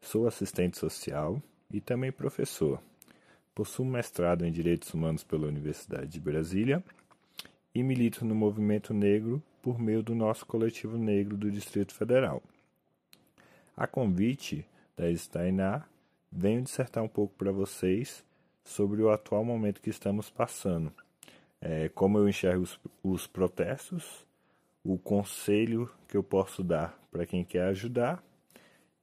sou 0.01 0.25
assistente 0.25 0.79
social 0.79 1.43
e 1.69 1.81
também 1.81 2.13
professor. 2.13 2.81
Possuo 3.53 3.85
mestrado 3.85 4.47
em 4.47 4.53
Direitos 4.53 4.95
Humanos 4.95 5.25
pela 5.25 5.49
Universidade 5.49 6.07
de 6.07 6.21
Brasília 6.21 6.85
e 7.75 7.83
milito 7.83 8.25
no 8.25 8.37
movimento 8.37 8.95
negro 8.95 9.43
por 9.61 9.81
meio 9.81 10.01
do 10.01 10.15
nosso 10.15 10.47
coletivo 10.47 10.97
negro 10.97 11.37
do 11.37 11.51
Distrito 11.51 11.93
Federal. 11.93 12.41
A 13.77 13.89
convite 13.89 14.65
da 14.97 15.11
Stainá, 15.11 15.85
venho 16.31 16.63
dissertar 16.63 17.03
um 17.03 17.09
pouco 17.09 17.35
para 17.35 17.51
vocês 17.51 18.25
sobre 18.63 19.03
o 19.03 19.11
atual 19.11 19.45
momento 19.45 19.83
que 19.83 19.91
estamos 19.91 20.31
passando, 20.31 20.93
é, 21.61 21.89
como 21.89 22.17
eu 22.17 22.29
enxergo 22.29 22.63
os, 22.63 22.79
os 23.03 23.27
protestos 23.27 24.25
o 24.87 24.99
conselho 24.99 25.91
que 26.07 26.17
eu 26.17 26.23
posso 26.23 26.63
dar 26.63 26.97
para 27.11 27.27
quem 27.27 27.45
quer 27.45 27.65
ajudar 27.69 28.23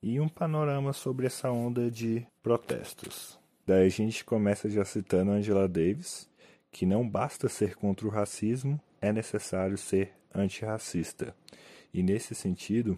e 0.02 0.20
um 0.20 0.30
panorama 0.30 0.94
sobre 0.94 1.28
essa 1.28 1.52
onda 1.52 1.92
de 1.92 2.26
protestos. 2.42 3.38
Daí 3.66 3.88
a 3.88 3.90
gente 3.90 4.24
começa 4.24 4.70
já 4.70 4.86
citando 4.86 5.32
Angela 5.32 5.68
Davis, 5.68 6.30
que 6.72 6.86
não 6.86 7.08
basta 7.08 7.50
ser 7.50 7.76
contra 7.76 8.08
o 8.08 8.10
racismo, 8.10 8.80
é 9.02 9.12
necessário 9.12 9.78
ser 9.78 10.14
antirracista. 10.34 11.36
E 11.94 12.02
nesse 12.02 12.34
sentido, 12.34 12.98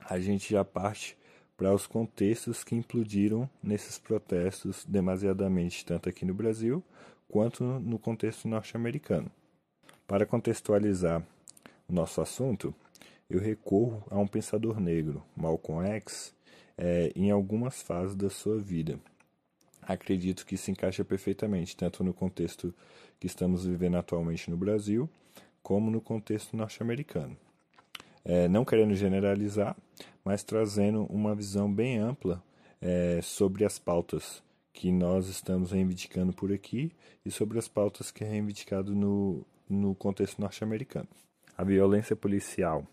a 0.00 0.18
gente 0.18 0.50
já 0.50 0.64
parte 0.64 1.16
para 1.56 1.74
os 1.74 1.86
contextos 1.86 2.64
que 2.64 2.74
implodiram 2.74 3.48
nesses 3.62 3.98
protestos 3.98 4.84
demasiadamente, 4.86 5.84
tanto 5.84 6.08
aqui 6.08 6.24
no 6.24 6.34
Brasil 6.34 6.82
quanto 7.28 7.64
no 7.64 7.98
contexto 7.98 8.48
norte-americano. 8.48 9.30
Para 10.06 10.24
contextualizar 10.24 11.22
o 11.88 11.92
nosso 11.92 12.20
assunto, 12.20 12.74
eu 13.30 13.40
recorro 13.40 14.04
a 14.10 14.18
um 14.18 14.26
pensador 14.26 14.78
negro, 14.78 15.22
Malcolm 15.36 15.86
X, 15.88 16.34
é, 16.76 17.10
em 17.16 17.30
algumas 17.30 17.82
fases 17.82 18.14
da 18.14 18.28
sua 18.30 18.58
vida. 18.58 19.00
Acredito 19.82 20.44
que 20.44 20.56
se 20.56 20.70
encaixa 20.70 21.04
perfeitamente, 21.04 21.76
tanto 21.76 22.04
no 22.04 22.12
contexto 22.12 22.74
que 23.18 23.26
estamos 23.26 23.64
vivendo 23.64 23.96
atualmente 23.96 24.50
no 24.50 24.56
Brasil, 24.56 25.08
como 25.62 25.90
no 25.90 26.00
contexto 26.00 26.56
norte-americano. 26.56 27.36
É, 28.24 28.48
não 28.48 28.64
querendo 28.64 28.94
generalizar, 28.94 29.76
mas 30.22 30.42
trazendo 30.42 31.04
uma 31.04 31.34
visão 31.34 31.72
bem 31.72 31.98
ampla 31.98 32.42
é, 32.80 33.20
sobre 33.22 33.64
as 33.64 33.78
pautas 33.78 34.42
que 34.72 34.92
nós 34.92 35.28
estamos 35.28 35.72
reivindicando 35.72 36.32
por 36.32 36.52
aqui 36.52 36.92
e 37.24 37.30
sobre 37.30 37.58
as 37.58 37.66
pautas 37.66 38.10
que 38.10 38.22
é 38.22 38.28
reivindicado 38.28 38.94
no, 38.94 39.44
no 39.68 39.94
contexto 39.94 40.40
norte-americano. 40.40 41.08
A 41.58 41.64
violência 41.64 42.14
policial 42.14 42.86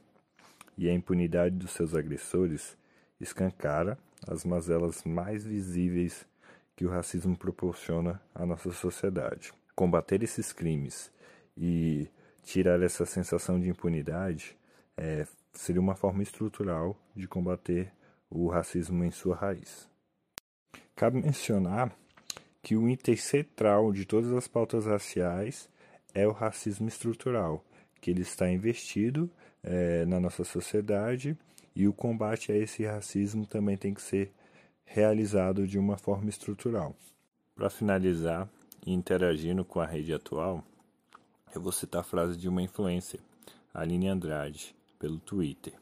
e 0.76 0.90
a 0.90 0.92
impunidade 0.92 1.56
dos 1.56 1.70
seus 1.70 1.94
agressores 1.94 2.76
escancara 3.22 3.96
as 4.28 4.44
mazelas 4.44 5.04
mais 5.04 5.46
visíveis 5.46 6.26
que 6.76 6.84
o 6.84 6.90
racismo 6.90 7.38
proporciona 7.38 8.20
à 8.34 8.44
nossa 8.44 8.72
sociedade. 8.72 9.54
Combater 9.76 10.24
esses 10.24 10.52
crimes 10.52 11.12
e 11.56 12.10
tirar 12.42 12.82
essa 12.82 13.06
sensação 13.06 13.60
de 13.60 13.70
impunidade 13.70 14.58
é, 14.98 15.28
seria 15.54 15.80
uma 15.80 15.96
forma 15.96 16.24
estrutural 16.24 16.98
de 17.16 17.28
combater 17.28 17.94
o 18.32 18.48
racismo 18.48 19.04
em 19.04 19.12
sua 19.12 19.36
raiz. 19.36 19.88
Cabe 20.96 21.22
mencionar 21.22 21.96
que 22.64 22.76
o 22.76 22.90
item 22.90 23.16
central 23.16 23.94
de 23.94 24.06
todas 24.06 24.32
as 24.32 24.48
pautas 24.48 24.88
raciais 24.88 25.70
é 26.16 26.28
o 26.28 26.32
racismo 26.32 26.88
estrutural, 26.88 27.64
que 28.06 28.12
ele 28.12 28.22
está 28.22 28.48
investido 28.48 29.28
é, 29.64 30.06
na 30.06 30.20
nossa 30.20 30.44
sociedade 30.44 31.36
e 31.76 31.88
o 31.88 31.94
combate 31.94 32.52
a 32.52 32.56
esse 32.56 32.86
racismo 32.86 33.48
também 33.48 33.76
tem 33.76 33.96
que 33.96 34.02
ser 34.02 34.32
realizado 34.86 35.66
de 35.66 35.80
uma 35.80 35.98
forma 35.98 36.30
estrutural. 36.30 36.96
Para 37.56 37.68
finalizar, 37.68 38.48
interagindo 38.86 39.66
com 39.66 39.80
a 39.80 39.88
rede 39.88 40.14
atual, 40.14 40.64
eu 41.56 41.60
vou 41.60 41.72
citar 41.72 42.02
a 42.02 42.04
frase 42.04 42.38
de 42.38 42.48
uma 42.48 42.62
influencer, 42.62 43.20
Aline 43.74 44.08
Andrade, 44.08 44.76
pelo 45.00 45.18
Twitter. 45.18 45.74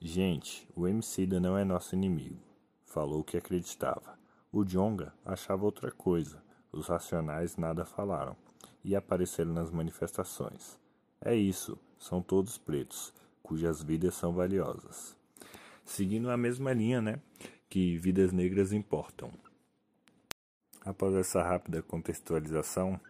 Gente, 0.00 0.66
o 0.74 0.88
Emicida 0.88 1.38
não 1.38 1.58
é 1.58 1.66
nosso 1.66 1.94
inimigo. 1.94 2.40
Falou 2.86 3.20
o 3.20 3.24
que 3.24 3.36
acreditava. 3.36 4.18
O 4.50 4.64
Jonga 4.64 5.12
achava 5.22 5.66
outra 5.66 5.90
coisa. 5.90 6.42
Os 6.72 6.88
racionais 6.88 7.58
nada 7.58 7.84
falaram 7.84 8.34
e 8.82 8.96
apareceram 8.96 9.52
nas 9.52 9.70
manifestações. 9.70 10.85
É 11.26 11.34
isso, 11.34 11.76
são 11.98 12.22
todos 12.22 12.56
pretos, 12.56 13.12
cujas 13.42 13.82
vidas 13.82 14.14
são 14.14 14.32
valiosas. 14.32 15.16
Seguindo 15.84 16.30
a 16.30 16.36
mesma 16.36 16.72
linha, 16.72 17.02
né, 17.02 17.20
que 17.68 17.96
vidas 17.98 18.30
negras 18.30 18.72
importam. 18.72 19.32
Após 20.82 21.16
essa 21.16 21.42
rápida 21.42 21.82
contextualização, 21.82 23.00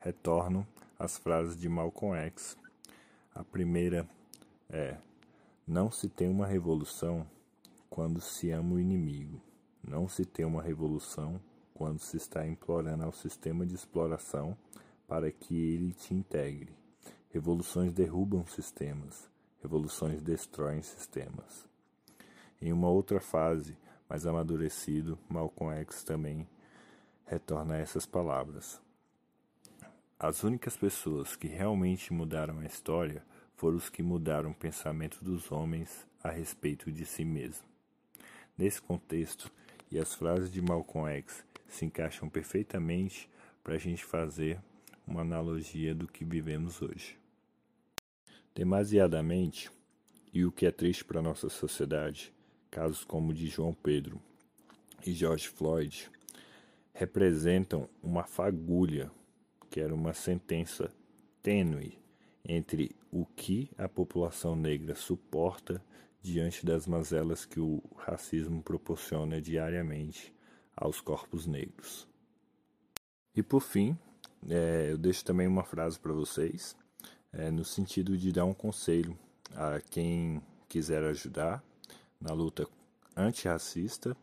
retorno 0.00 0.66
às 0.98 1.18
frases 1.18 1.54
de 1.54 1.68
Malcolm 1.68 2.16
X. 2.16 2.56
A 3.34 3.44
primeira 3.44 4.08
é: 4.70 4.96
Não 5.66 5.90
se 5.90 6.08
tem 6.08 6.30
uma 6.30 6.46
revolução 6.46 7.26
quando 7.90 8.18
se 8.18 8.50
ama 8.50 8.76
o 8.76 8.80
inimigo. 8.80 9.38
Não 9.86 10.08
se 10.08 10.24
tem 10.24 10.46
uma 10.46 10.62
revolução 10.62 11.38
quando 11.74 11.98
se 11.98 12.16
está 12.16 12.46
implorando 12.46 13.04
ao 13.04 13.12
sistema 13.12 13.66
de 13.66 13.74
exploração 13.74 14.56
para 15.06 15.30
que 15.30 15.54
ele 15.54 15.92
te 15.92 16.14
integre. 16.14 16.80
Revoluções 17.32 17.94
derrubam 17.94 18.44
sistemas, 18.46 19.26
revoluções 19.62 20.20
destroem 20.20 20.82
sistemas. 20.82 21.66
Em 22.60 22.70
uma 22.74 22.90
outra 22.90 23.20
fase, 23.20 23.74
mais 24.06 24.26
amadurecido, 24.26 25.18
Malcolm 25.30 25.74
X 25.80 26.04
também 26.04 26.46
retorna 27.24 27.76
a 27.76 27.78
essas 27.78 28.04
palavras. 28.04 28.78
As 30.18 30.44
únicas 30.44 30.76
pessoas 30.76 31.34
que 31.34 31.48
realmente 31.48 32.12
mudaram 32.12 32.58
a 32.58 32.66
história 32.66 33.24
foram 33.56 33.78
os 33.78 33.88
que 33.88 34.02
mudaram 34.02 34.50
o 34.50 34.54
pensamento 34.54 35.24
dos 35.24 35.50
homens 35.50 36.06
a 36.22 36.30
respeito 36.30 36.92
de 36.92 37.06
si 37.06 37.24
mesmo. 37.24 37.64
Nesse 38.58 38.82
contexto, 38.82 39.50
e 39.90 39.98
as 39.98 40.14
frases 40.14 40.52
de 40.52 40.60
Malcolm 40.60 41.10
X 41.10 41.42
se 41.66 41.86
encaixam 41.86 42.28
perfeitamente 42.28 43.26
para 43.64 43.76
a 43.76 43.78
gente 43.78 44.04
fazer 44.04 44.60
uma 45.06 45.22
analogia 45.22 45.94
do 45.94 46.06
que 46.06 46.26
vivemos 46.26 46.82
hoje. 46.82 47.21
Demasiadamente, 48.54 49.70
e 50.32 50.44
o 50.44 50.52
que 50.52 50.66
é 50.66 50.70
triste 50.70 51.04
para 51.04 51.22
nossa 51.22 51.48
sociedade, 51.48 52.32
casos 52.70 53.04
como 53.04 53.30
o 53.30 53.34
de 53.34 53.46
João 53.46 53.72
Pedro, 53.72 54.20
e 55.06 55.12
George 55.12 55.48
Floyd 55.48 56.10
representam 56.92 57.88
uma 58.02 58.24
fagulha, 58.24 59.10
que 59.70 59.80
era 59.80 59.94
uma 59.94 60.12
sentença 60.12 60.92
tênue 61.42 61.98
entre 62.44 62.94
o 63.10 63.24
que 63.24 63.70
a 63.78 63.88
população 63.88 64.54
negra 64.54 64.94
suporta 64.94 65.82
diante 66.20 66.64
das 66.64 66.86
mazelas 66.86 67.44
que 67.44 67.58
o 67.58 67.82
racismo 67.96 68.62
proporciona 68.62 69.40
diariamente 69.40 70.32
aos 70.76 71.00
corpos 71.00 71.46
negros. 71.46 72.06
E 73.34 73.42
por 73.42 73.60
fim, 73.60 73.96
é, 74.48 74.88
eu 74.90 74.98
deixo 74.98 75.24
também 75.24 75.46
uma 75.46 75.64
frase 75.64 75.98
para 75.98 76.12
vocês, 76.12 76.76
é, 77.32 77.50
no 77.50 77.64
sentido 77.64 78.16
de 78.16 78.30
dar 78.30 78.44
um 78.44 78.54
conselho 78.54 79.18
a 79.54 79.80
quem 79.80 80.42
quiser 80.68 81.02
ajudar 81.04 81.62
na 82.20 82.32
luta 82.32 82.66
antirracista 83.16 84.16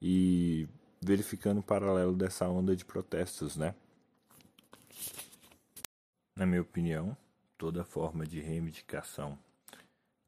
e 0.00 0.68
verificando 1.00 1.58
o 1.58 1.62
paralelo 1.62 2.14
dessa 2.14 2.48
onda 2.48 2.74
de 2.74 2.84
protestos, 2.84 3.56
né? 3.56 3.74
Na 6.34 6.44
minha 6.44 6.62
opinião, 6.62 7.16
toda 7.56 7.84
forma 7.84 8.26
de 8.26 8.40
reivindicação, 8.40 9.38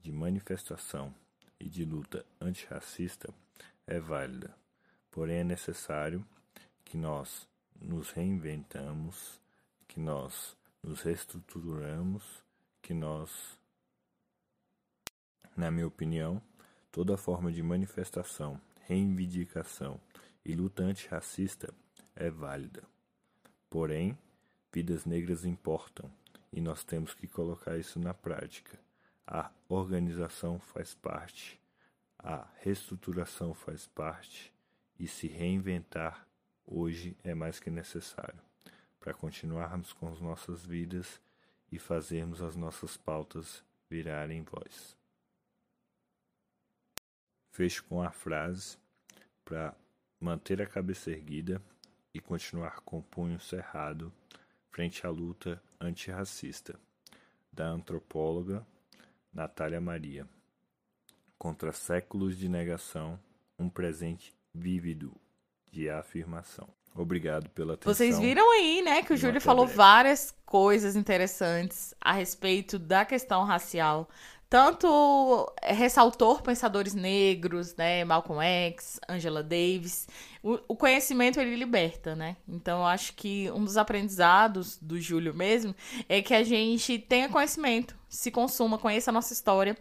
de 0.00 0.10
manifestação 0.10 1.14
e 1.60 1.68
de 1.68 1.84
luta 1.84 2.24
antirracista 2.40 3.32
é 3.86 3.98
válida, 3.98 4.54
porém 5.10 5.38
é 5.38 5.44
necessário 5.44 6.24
que 6.84 6.96
nós 6.96 7.46
nos 7.80 8.10
reinventamos, 8.10 9.40
que 9.86 10.00
nós 10.00 10.56
nos 10.88 11.02
reestruturamos, 11.02 12.24
que 12.80 12.94
nós, 12.94 13.58
na 15.54 15.70
minha 15.70 15.86
opinião, 15.86 16.40
toda 16.90 17.18
forma 17.18 17.52
de 17.52 17.62
manifestação, 17.62 18.58
reivindicação 18.86 20.00
e 20.42 20.54
luta 20.54 20.82
antirracista 20.82 21.72
é 22.16 22.30
válida. 22.30 22.82
Porém, 23.68 24.16
vidas 24.72 25.04
negras 25.04 25.44
importam 25.44 26.10
e 26.50 26.58
nós 26.58 26.82
temos 26.82 27.12
que 27.12 27.28
colocar 27.28 27.76
isso 27.76 28.00
na 28.00 28.14
prática. 28.14 28.78
A 29.26 29.50
organização 29.68 30.58
faz 30.58 30.94
parte, 30.94 31.60
a 32.18 32.46
reestruturação 32.60 33.52
faz 33.52 33.86
parte 33.86 34.50
e 34.98 35.06
se 35.06 35.28
reinventar 35.28 36.26
hoje 36.66 37.14
é 37.22 37.34
mais 37.34 37.60
que 37.60 37.68
necessário 37.68 38.47
para 39.00 39.14
continuarmos 39.14 39.92
com 39.92 40.08
as 40.08 40.20
nossas 40.20 40.64
vidas 40.64 41.20
e 41.70 41.78
fazermos 41.78 42.42
as 42.42 42.56
nossas 42.56 42.96
pautas 42.96 43.64
virarem 43.88 44.42
voz. 44.42 44.96
Fecho 47.50 47.84
com 47.84 48.02
a 48.02 48.10
frase 48.10 48.78
para 49.44 49.74
manter 50.20 50.60
a 50.60 50.66
cabeça 50.66 51.10
erguida 51.10 51.62
e 52.12 52.20
continuar 52.20 52.80
com 52.80 52.98
o 52.98 53.02
punho 53.02 53.40
cerrado 53.40 54.12
frente 54.70 55.06
à 55.06 55.10
luta 55.10 55.62
antirracista 55.80 56.78
da 57.52 57.66
antropóloga 57.66 58.66
Natália 59.32 59.80
Maria. 59.80 60.28
Contra 61.36 61.72
séculos 61.72 62.36
de 62.36 62.48
negação, 62.48 63.18
um 63.58 63.68
presente 63.68 64.34
vívido 64.54 65.14
de 65.70 65.88
afirmação. 65.88 66.77
Obrigado 66.94 67.48
pela 67.50 67.74
atenção. 67.74 67.94
Vocês 67.94 68.18
viram 68.18 68.50
aí, 68.52 68.82
né, 68.82 69.02
que 69.02 69.12
o 69.12 69.16
Júlio 69.16 69.40
falou 69.40 69.64
breve. 69.64 69.76
várias 69.76 70.34
coisas 70.44 70.96
interessantes 70.96 71.94
a 72.00 72.12
respeito 72.12 72.78
da 72.78 73.04
questão 73.04 73.44
racial. 73.44 74.08
Tanto 74.50 75.46
ressaltou 75.62 76.40
pensadores 76.40 76.94
negros, 76.94 77.76
né, 77.76 78.02
Malcolm 78.02 78.42
X, 78.42 78.98
Angela 79.06 79.42
Davis. 79.42 80.08
O, 80.42 80.58
o 80.68 80.74
conhecimento 80.74 81.38
ele 81.38 81.54
liberta, 81.54 82.16
né? 82.16 82.36
Então 82.48 82.78
eu 82.78 82.86
acho 82.86 83.12
que 83.12 83.50
um 83.50 83.62
dos 83.62 83.76
aprendizados 83.76 84.78
do 84.80 84.98
Júlio 84.98 85.34
mesmo 85.34 85.74
é 86.08 86.22
que 86.22 86.32
a 86.32 86.42
gente 86.42 86.98
tenha 86.98 87.28
conhecimento, 87.28 87.94
se 88.08 88.30
consuma, 88.30 88.78
conheça 88.78 89.10
a 89.10 89.12
nossa 89.12 89.34
história 89.34 89.76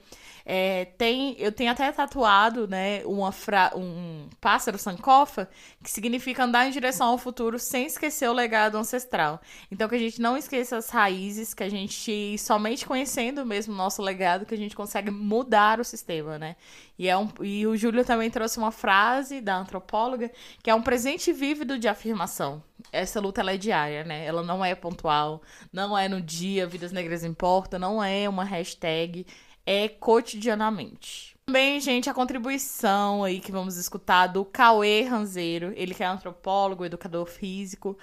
é, 0.50 0.86
tem, 0.86 1.36
eu 1.38 1.52
tenho 1.52 1.70
até 1.70 1.92
tatuado, 1.92 2.70
né, 2.70 3.02
uma 3.04 3.34
fra, 3.34 3.74
um 3.76 4.30
pássaro 4.40 4.78
sankofa, 4.78 5.50
que 5.84 5.92
significa 5.92 6.46
andar 6.46 6.66
em 6.66 6.72
direção 6.72 7.08
ao 7.10 7.18
futuro 7.18 7.60
sem 7.60 7.86
esquecer 7.86 8.30
o 8.30 8.34
legado 8.34 8.78
ancestral. 8.78 9.42
Então 9.70 9.90
que 9.90 9.96
a 9.96 10.00
gente 10.00 10.22
não 10.22 10.38
esqueça 10.38 10.78
as 10.78 10.90
raízes, 10.90 11.54
que 11.54 11.64
a 11.64 11.70
gente 11.70 12.38
somente 12.38 12.86
conhecendo 12.86 13.46
mesmo 13.46 13.74
o 13.74 13.76
nosso 13.76 14.02
legado 14.02 14.46
que 14.46 14.54
a 14.54 14.58
gente 14.58 14.74
consegue 14.74 15.12
mudar 15.12 15.82
o 15.82 15.84
sistema, 15.84 16.40
né? 16.40 16.56
E, 16.98 17.10
é 17.10 17.18
um, 17.18 17.28
e 17.42 17.68
o 17.68 17.76
Júlio 17.76 18.06
também 18.06 18.32
trouxe 18.32 18.58
uma 18.58 18.72
frase 18.72 19.42
da 19.42 19.58
antropóloga 19.58 20.32
que 20.64 20.70
é 20.70 20.74
um 20.74 20.82
presente 20.82 21.34
vívido 21.34 21.78
de 21.78 21.90
afirmação. 21.90 22.64
Essa 22.90 23.20
luta 23.20 23.42
ela 23.42 23.52
é 23.52 23.58
diária, 23.58 24.06
né? 24.06 24.26
Ela 24.26 24.44
não 24.44 24.64
é 24.64 24.74
pontual, 24.74 25.42
não 25.74 25.98
é 25.98 26.08
no 26.08 26.22
dia 26.22 26.66
Vidas 26.66 26.94
Negras 26.94 27.26
Importa, 27.26 27.78
não 27.78 28.02
é 28.02 28.30
uma 28.30 28.46
hashtag, 28.46 29.26
é 29.68 29.90
cotidianamente. 29.90 31.36
Também, 31.46 31.82
gente, 31.82 32.10
a 32.10 32.14
contribuição 32.14 33.22
aí 33.22 33.42
que 33.42 33.52
vamos 33.52 33.76
escutar 33.76 34.28
do 34.28 34.46
Cauê 34.46 35.02
Ranzeiro, 35.02 35.74
ele 35.76 35.94
que 35.94 36.02
é 36.02 36.06
antropólogo, 36.06 36.86
educador 36.86 37.26
físico. 37.26 37.98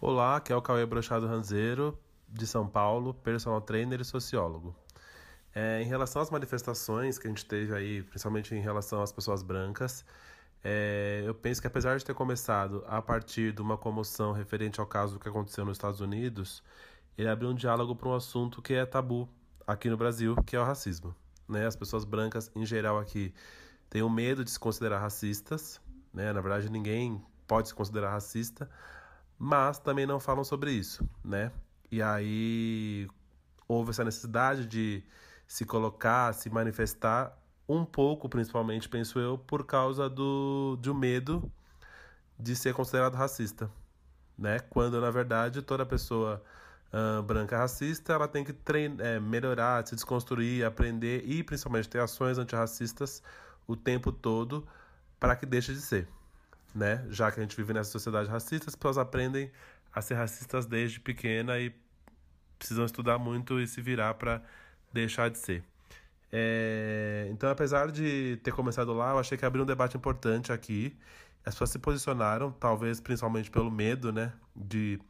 Olá, 0.00 0.36
aqui 0.36 0.52
é 0.52 0.56
o 0.56 0.62
Cauê 0.62 0.86
Brochado 0.86 1.26
Ranzeiro, 1.26 1.98
de 2.28 2.46
São 2.46 2.68
Paulo, 2.68 3.12
personal 3.14 3.60
trainer 3.60 4.00
e 4.00 4.04
sociólogo. 4.04 4.76
É, 5.52 5.82
em 5.82 5.86
relação 5.86 6.22
às 6.22 6.30
manifestações 6.30 7.18
que 7.18 7.26
a 7.26 7.30
gente 7.30 7.46
teve 7.46 7.74
aí, 7.74 8.02
principalmente 8.04 8.54
em 8.54 8.60
relação 8.60 9.02
às 9.02 9.10
pessoas 9.10 9.42
brancas, 9.42 10.04
é, 10.68 11.22
eu 11.24 11.32
penso 11.32 11.60
que 11.60 11.68
apesar 11.68 11.96
de 11.96 12.04
ter 12.04 12.12
começado 12.12 12.82
a 12.88 13.00
partir 13.00 13.52
de 13.52 13.62
uma 13.62 13.78
comoção 13.78 14.32
referente 14.32 14.80
ao 14.80 14.86
caso 14.86 15.16
que 15.16 15.28
aconteceu 15.28 15.64
nos 15.64 15.76
Estados 15.76 16.00
Unidos, 16.00 16.60
ele 17.16 17.28
abriu 17.28 17.50
um 17.50 17.54
diálogo 17.54 17.94
para 17.94 18.08
um 18.08 18.14
assunto 18.16 18.60
que 18.60 18.74
é 18.74 18.84
tabu 18.84 19.28
aqui 19.64 19.88
no 19.88 19.96
Brasil, 19.96 20.34
que 20.44 20.56
é 20.56 20.60
o 20.60 20.64
racismo. 20.64 21.14
Né? 21.48 21.64
As 21.64 21.76
pessoas 21.76 22.04
brancas, 22.04 22.50
em 22.52 22.66
geral, 22.66 22.98
aqui 22.98 23.32
têm 23.88 24.02
o 24.02 24.10
medo 24.10 24.44
de 24.44 24.50
se 24.50 24.58
considerar 24.58 24.98
racistas. 24.98 25.80
Né? 26.12 26.32
Na 26.32 26.40
verdade, 26.40 26.68
ninguém 26.68 27.24
pode 27.46 27.68
se 27.68 27.74
considerar 27.74 28.10
racista, 28.10 28.68
mas 29.38 29.78
também 29.78 30.04
não 30.04 30.18
falam 30.18 30.42
sobre 30.42 30.72
isso. 30.72 31.08
Né? 31.24 31.52
E 31.92 32.02
aí 32.02 33.08
houve 33.68 33.90
essa 33.90 34.02
necessidade 34.02 34.66
de 34.66 35.04
se 35.46 35.64
colocar, 35.64 36.34
se 36.34 36.50
manifestar 36.50 37.38
um 37.68 37.84
pouco, 37.84 38.28
principalmente, 38.28 38.88
penso 38.88 39.18
eu, 39.18 39.36
por 39.38 39.64
causa 39.64 40.08
do, 40.08 40.76
do 40.80 40.94
medo 40.94 41.50
de 42.38 42.54
ser 42.54 42.74
considerado 42.74 43.14
racista, 43.14 43.70
né? 44.38 44.60
Quando, 44.70 45.00
na 45.00 45.10
verdade, 45.10 45.62
toda 45.62 45.84
pessoa 45.86 46.42
uh, 46.92 47.22
branca 47.22 47.56
racista, 47.58 48.12
ela 48.12 48.28
tem 48.28 48.44
que 48.44 48.52
treinar, 48.52 49.06
é, 49.06 49.20
melhorar, 49.20 49.86
se 49.86 49.94
desconstruir, 49.94 50.64
aprender 50.64 51.24
e, 51.26 51.42
principalmente, 51.42 51.88
ter 51.88 52.00
ações 52.00 52.38
antirracistas 52.38 53.22
o 53.66 53.74
tempo 53.74 54.12
todo 54.12 54.66
para 55.18 55.34
que 55.34 55.46
deixe 55.46 55.72
de 55.72 55.80
ser, 55.80 56.08
né? 56.74 57.04
Já 57.08 57.32
que 57.32 57.40
a 57.40 57.42
gente 57.42 57.56
vive 57.56 57.72
nessa 57.72 57.90
sociedade 57.90 58.28
racista, 58.28 58.68
as 58.68 58.76
pessoas 58.76 58.98
aprendem 58.98 59.50
a 59.92 60.02
ser 60.02 60.14
racistas 60.14 60.66
desde 60.66 61.00
pequena 61.00 61.58
e 61.58 61.74
precisam 62.58 62.84
estudar 62.84 63.18
muito 63.18 63.58
e 63.60 63.66
se 63.66 63.80
virar 63.80 64.14
para 64.14 64.42
deixar 64.92 65.30
de 65.30 65.38
ser. 65.38 65.64
É, 66.38 67.28
então, 67.30 67.48
apesar 67.48 67.90
de 67.90 68.38
ter 68.42 68.52
começado 68.52 68.92
lá, 68.92 69.12
eu 69.12 69.18
achei 69.18 69.38
que 69.38 69.46
abriu 69.46 69.62
um 69.62 69.66
debate 69.66 69.96
importante 69.96 70.52
aqui. 70.52 70.94
As 71.42 71.54
pessoas 71.54 71.70
se 71.70 71.78
posicionaram, 71.78 72.52
talvez 72.52 73.00
principalmente 73.00 73.50
pelo 73.50 73.70
medo, 73.70 74.12
né, 74.12 74.34
de 74.54 75.00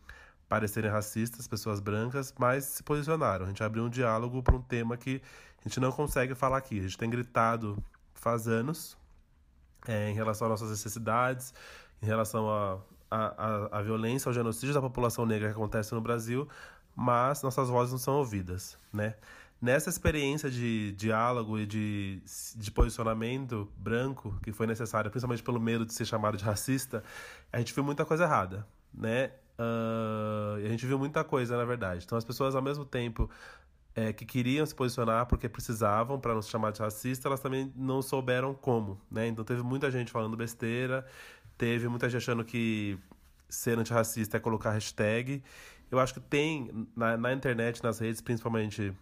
parecerem 0.48 0.88
racistas, 0.88 1.48
pessoas 1.48 1.80
brancas, 1.80 2.32
mas 2.38 2.64
se 2.66 2.82
posicionaram. 2.84 3.44
A 3.44 3.48
gente 3.48 3.60
abriu 3.60 3.82
um 3.82 3.90
diálogo 3.90 4.40
para 4.40 4.54
um 4.54 4.62
tema 4.62 4.96
que 4.96 5.20
a 5.64 5.68
gente 5.68 5.80
não 5.80 5.90
consegue 5.90 6.32
falar 6.32 6.58
aqui. 6.58 6.78
A 6.78 6.82
gente 6.82 6.96
tem 6.96 7.10
gritado 7.10 7.82
faz 8.14 8.46
anos 8.46 8.96
é, 9.88 10.08
em 10.08 10.14
relação 10.14 10.46
às 10.46 10.50
nossas 10.52 10.70
necessidades, 10.70 11.52
em 12.00 12.06
relação 12.06 12.48
à 12.48 12.78
a, 13.10 13.16
a, 13.16 13.78
a, 13.78 13.82
violência, 13.82 14.28
ao 14.28 14.32
genocídio 14.32 14.72
da 14.72 14.80
população 14.80 15.26
negra 15.26 15.48
que 15.48 15.54
acontece 15.54 15.92
no 15.92 16.00
Brasil, 16.00 16.48
mas 16.94 17.42
nossas 17.42 17.68
vozes 17.68 17.90
não 17.90 17.98
são 17.98 18.14
ouvidas, 18.14 18.78
né? 18.92 19.16
Nessa 19.60 19.88
experiência 19.88 20.50
de 20.50 20.92
diálogo 20.92 21.58
e 21.58 21.64
de, 21.64 22.22
de 22.56 22.70
posicionamento 22.70 23.70
branco, 23.76 24.38
que 24.42 24.52
foi 24.52 24.66
necessária, 24.66 25.10
principalmente 25.10 25.42
pelo 25.42 25.58
medo 25.58 25.86
de 25.86 25.94
ser 25.94 26.04
chamado 26.04 26.36
de 26.36 26.44
racista, 26.44 27.02
a 27.50 27.58
gente 27.58 27.72
viu 27.72 27.82
muita 27.82 28.04
coisa 28.04 28.24
errada, 28.24 28.66
né? 28.92 29.32
Uh, 29.58 30.56
a 30.66 30.68
gente 30.68 30.84
viu 30.84 30.98
muita 30.98 31.24
coisa, 31.24 31.56
na 31.56 31.64
verdade. 31.64 32.04
Então, 32.04 32.18
as 32.18 32.24
pessoas, 32.24 32.54
ao 32.54 32.60
mesmo 32.60 32.84
tempo 32.84 33.30
é, 33.94 34.12
que 34.12 34.26
queriam 34.26 34.66
se 34.66 34.74
posicionar 34.74 35.24
porque 35.24 35.48
precisavam 35.48 36.20
para 36.20 36.34
não 36.34 36.42
se 36.42 36.50
chamar 36.50 36.72
de 36.72 36.80
racista, 36.80 37.26
elas 37.26 37.40
também 37.40 37.72
não 37.74 38.02
souberam 38.02 38.52
como, 38.52 39.00
né? 39.10 39.26
Então, 39.26 39.42
teve 39.42 39.62
muita 39.62 39.90
gente 39.90 40.12
falando 40.12 40.36
besteira, 40.36 41.06
teve 41.56 41.88
muita 41.88 42.10
gente 42.10 42.18
achando 42.18 42.44
que 42.44 42.98
ser 43.48 43.78
antirracista 43.78 44.36
é 44.36 44.40
colocar 44.40 44.72
hashtag. 44.72 45.42
Eu 45.90 45.98
acho 45.98 46.12
que 46.12 46.20
tem, 46.20 46.86
na, 46.94 47.16
na 47.16 47.32
internet, 47.32 47.82
nas 47.82 47.98
redes, 47.98 48.20
principalmente 48.20 48.92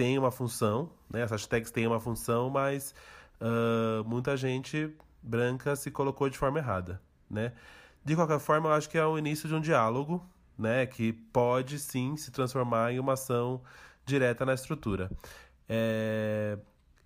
tem 0.00 0.18
uma 0.18 0.30
função, 0.30 0.88
né? 1.10 1.24
As 1.24 1.30
hashtags 1.30 1.70
têm 1.70 1.86
uma 1.86 2.00
função, 2.00 2.48
mas 2.48 2.94
uh, 3.38 4.02
muita 4.08 4.34
gente 4.34 4.90
branca 5.22 5.76
se 5.76 5.90
colocou 5.90 6.30
de 6.30 6.38
forma 6.38 6.58
errada, 6.58 6.98
né? 7.28 7.52
De 8.02 8.16
qualquer 8.16 8.40
forma, 8.40 8.70
eu 8.70 8.72
acho 8.72 8.88
que 8.88 8.96
é 8.96 9.04
o 9.04 9.18
início 9.18 9.46
de 9.46 9.54
um 9.54 9.60
diálogo, 9.60 10.26
né? 10.56 10.86
Que 10.86 11.12
pode 11.12 11.78
sim 11.78 12.16
se 12.16 12.30
transformar 12.30 12.94
em 12.94 12.98
uma 12.98 13.12
ação 13.12 13.60
direta 14.06 14.46
na 14.46 14.54
estrutura. 14.54 15.10
É... 15.68 16.56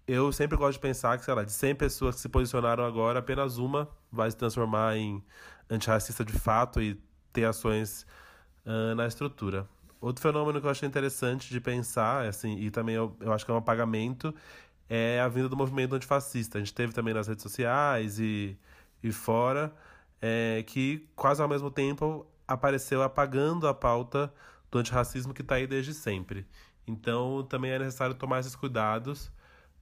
Eu 0.06 0.30
sempre 0.30 0.56
gosto 0.56 0.74
de 0.74 0.78
pensar 0.78 1.18
que, 1.18 1.24
sei 1.24 1.34
lá, 1.34 1.42
de 1.42 1.50
100 1.50 1.74
pessoas 1.74 2.14
que 2.14 2.20
se 2.20 2.28
posicionaram 2.28 2.84
agora, 2.84 3.18
apenas 3.18 3.58
uma 3.58 3.88
vai 4.12 4.30
se 4.30 4.36
transformar 4.36 4.96
em 4.96 5.20
antirracista 5.68 6.24
de 6.24 6.34
fato 6.34 6.80
e 6.80 6.94
ter 7.32 7.44
ações 7.44 8.06
uh, 8.64 8.94
na 8.94 9.08
estrutura. 9.08 9.68
Outro 10.04 10.20
fenômeno 10.20 10.60
que 10.60 10.66
eu 10.66 10.70
achei 10.70 10.86
interessante 10.86 11.48
de 11.48 11.58
pensar, 11.58 12.26
assim, 12.26 12.58
e 12.58 12.70
também 12.70 12.94
eu, 12.94 13.16
eu 13.20 13.32
acho 13.32 13.42
que 13.42 13.50
é 13.50 13.54
um 13.54 13.56
apagamento, 13.56 14.34
é 14.86 15.18
a 15.18 15.28
vinda 15.28 15.48
do 15.48 15.56
movimento 15.56 15.94
antifascista. 15.94 16.58
A 16.58 16.60
gente 16.60 16.74
teve 16.74 16.92
também 16.92 17.14
nas 17.14 17.26
redes 17.26 17.42
sociais 17.42 18.18
e, 18.18 18.54
e 19.02 19.10
fora, 19.10 19.74
é, 20.20 20.62
que 20.66 21.08
quase 21.16 21.40
ao 21.40 21.48
mesmo 21.48 21.70
tempo 21.70 22.26
apareceu 22.46 23.02
apagando 23.02 23.66
a 23.66 23.72
pauta 23.72 24.30
do 24.70 24.78
antirracismo 24.78 25.32
que 25.32 25.40
está 25.40 25.54
aí 25.54 25.66
desde 25.66 25.94
sempre. 25.94 26.46
Então 26.86 27.42
também 27.48 27.70
é 27.70 27.78
necessário 27.78 28.14
tomar 28.14 28.40
esses 28.40 28.54
cuidados, 28.54 29.32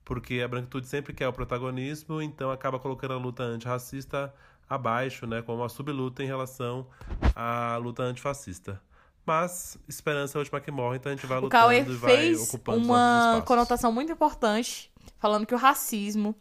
porque 0.05 0.39
a 0.39 0.47
branquitude 0.47 0.87
sempre 0.87 1.11
quer 1.13 1.27
o 1.27 1.33
protagonismo, 1.33 2.21
então 2.21 2.49
acaba 2.49 2.79
colocando 2.79 3.13
a 3.13 3.17
luta 3.17 3.43
antirracista 3.43 4.33
abaixo, 4.69 5.27
né, 5.27 5.41
como 5.41 5.61
uma 5.61 5.67
subluta 5.67 6.23
em 6.23 6.27
relação 6.27 6.87
à 7.35 7.75
luta 7.75 8.03
antifascista. 8.03 8.81
Mas 9.25 9.77
esperança 9.87 10.37
é 10.37 10.39
a 10.39 10.41
última 10.41 10.59
que 10.59 10.69
morre, 10.69 10.97
então 10.97 11.11
a 11.11 11.15
gente 11.15 11.25
vai 11.25 11.39
lutando 11.39 11.47
o 11.47 11.49
Cauê 11.49 11.79
e 11.79 11.95
vai 11.95 12.17
fez 12.17 12.41
ocupando 12.41 12.85
uma 12.85 13.41
conotação 13.45 13.91
muito 13.91 14.11
importante, 14.11 14.91
falando 15.17 15.45
que 15.45 15.55
o 15.55 15.57
racismo 15.57 16.35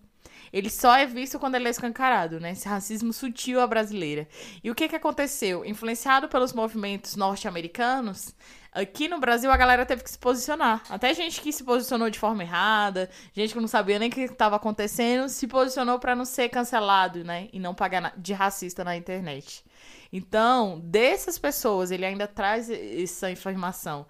ele 0.53 0.69
só 0.69 0.95
é 0.95 1.07
visto 1.07 1.39
quando 1.39 1.55
ele 1.55 1.67
é 1.67 1.71
escancarado, 1.71 2.39
né? 2.39 2.53
Esse 2.53 2.69
racismo 2.69 3.13
sutil 3.13 3.61
à 3.61 3.67
brasileira. 3.67 4.29
E 4.63 4.71
o 4.71 4.75
que 4.75 4.89
que 4.89 4.97
aconteceu? 4.97 5.65
Influenciado 5.65 6.29
pelos 6.29 6.53
movimentos 6.53 7.17
norte-americanos, 7.17 8.35
aqui 8.71 9.09
no 9.09 9.19
Brasil 9.19 9.51
a 9.51 9.57
galera 9.57 9.87
teve 9.87 10.03
que 10.03 10.11
se 10.11 10.19
posicionar. 10.19 10.83
Até 10.91 11.15
gente 11.15 11.41
que 11.41 11.53
se 11.53 11.65
posicionou 11.65 12.11
de 12.11 12.19
forma 12.19 12.43
errada, 12.43 13.09
gente 13.33 13.55
que 13.55 13.61
não 13.61 13.69
sabia 13.69 13.99
nem 13.99 14.11
o 14.11 14.13
que 14.13 14.21
estava 14.21 14.57
acontecendo, 14.57 15.29
se 15.29 15.47
posicionou 15.47 15.99
para 15.99 16.15
não 16.15 16.25
ser 16.25 16.49
cancelado, 16.51 17.25
né? 17.25 17.49
E 17.53 17.59
não 17.59 17.75
pagar 17.75 18.13
de 18.17 18.33
racista 18.35 18.85
na 18.85 18.97
internet. 18.97 19.65
Então, 20.13 20.79
dessas 20.85 21.39
pessoas, 21.39 21.91
ele 21.91 22.05
ainda 22.05 22.27
traz 22.27 22.69
essa 22.69 23.31
informação. 23.31 24.07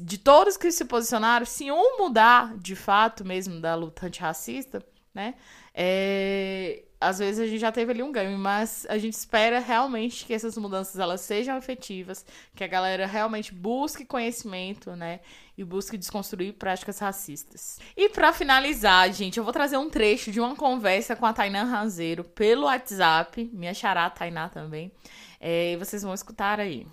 De 0.00 0.18
todos 0.18 0.56
que 0.56 0.72
se 0.72 0.84
posicionaram, 0.84 1.46
se 1.46 1.70
um 1.70 1.98
mudar 1.98 2.56
de 2.58 2.74
fato 2.74 3.24
mesmo 3.24 3.60
da 3.60 3.76
luta 3.76 4.06
antirracista, 4.06 4.84
né? 5.14 5.34
É, 5.72 6.82
às 7.00 7.18
vezes 7.18 7.38
a 7.38 7.46
gente 7.46 7.58
já 7.60 7.70
teve 7.70 7.92
ali 7.92 8.02
um 8.02 8.10
ganho, 8.10 8.36
mas 8.38 8.86
a 8.88 8.98
gente 8.98 9.14
espera 9.14 9.60
realmente 9.60 10.24
que 10.24 10.32
essas 10.32 10.56
mudanças 10.56 10.98
elas 10.98 11.20
sejam 11.20 11.56
efetivas, 11.56 12.24
que 12.54 12.64
a 12.64 12.66
galera 12.66 13.06
realmente 13.06 13.54
busque 13.54 14.04
conhecimento, 14.04 14.96
né? 14.96 15.20
E 15.56 15.62
busque 15.62 15.96
desconstruir 15.96 16.54
práticas 16.54 16.98
racistas. 16.98 17.78
E 17.96 18.08
para 18.08 18.32
finalizar, 18.32 19.12
gente, 19.12 19.38
eu 19.38 19.44
vou 19.44 19.52
trazer 19.52 19.76
um 19.76 19.88
trecho 19.88 20.32
de 20.32 20.40
uma 20.40 20.56
conversa 20.56 21.14
com 21.14 21.26
a 21.26 21.32
Tainá 21.32 21.62
Ranzeiro 21.62 22.24
pelo 22.24 22.64
WhatsApp, 22.64 23.50
minha 23.52 23.74
xará 23.74 24.10
Tainá 24.10 24.48
também. 24.48 24.90
É, 25.38 25.72
e 25.72 25.76
vocês 25.76 26.02
vão 26.02 26.14
escutar 26.14 26.58
aí. 26.58 26.86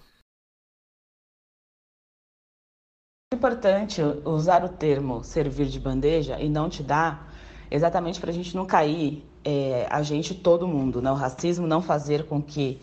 É 3.34 3.38
importante 3.38 4.02
usar 4.26 4.66
o 4.66 4.70
termo 4.70 5.24
servir 5.24 5.68
de 5.68 5.80
bandeja 5.80 6.38
e 6.38 6.50
não 6.50 6.70
te 6.70 6.84
dar, 6.84 7.31
exatamente 7.72 8.20
para 8.20 8.30
a 8.30 8.34
gente 8.34 8.56
não 8.56 8.66
cair, 8.66 9.26
é, 9.44 9.88
a 9.90 10.04
gente, 10.04 10.36
todo 10.36 10.68
mundo, 10.68 11.02
né? 11.02 11.10
o 11.10 11.16
racismo 11.16 11.66
não 11.66 11.82
fazer 11.82 12.26
com 12.26 12.42
que 12.42 12.80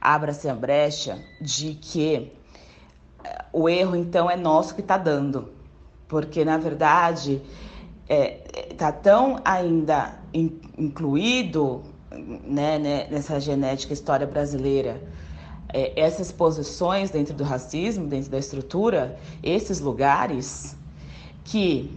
abra-se 0.00 0.48
a 0.48 0.54
brecha 0.54 1.18
de 1.40 1.74
que 1.74 2.30
é, 3.24 3.44
o 3.52 3.68
erro 3.68 3.96
então 3.96 4.30
é 4.30 4.36
nosso 4.36 4.74
que 4.74 4.82
está 4.82 4.98
dando, 4.98 5.48
porque 6.06 6.44
na 6.44 6.58
verdade 6.58 7.40
está 8.08 8.14
é, 8.14 8.74
tá 8.76 8.92
tão 8.92 9.40
ainda 9.44 10.18
in, 10.32 10.60
incluído 10.78 11.82
né, 12.10 12.78
né, 12.78 13.08
nessa 13.10 13.40
genética 13.40 13.92
história 13.92 14.26
brasileira, 14.26 15.02
é, 15.72 15.98
essas 16.00 16.30
posições 16.30 17.10
dentro 17.10 17.34
do 17.34 17.42
racismo, 17.42 18.06
dentro 18.06 18.30
da 18.30 18.38
estrutura, 18.38 19.18
esses 19.42 19.80
lugares 19.80 20.76
que 21.42 21.90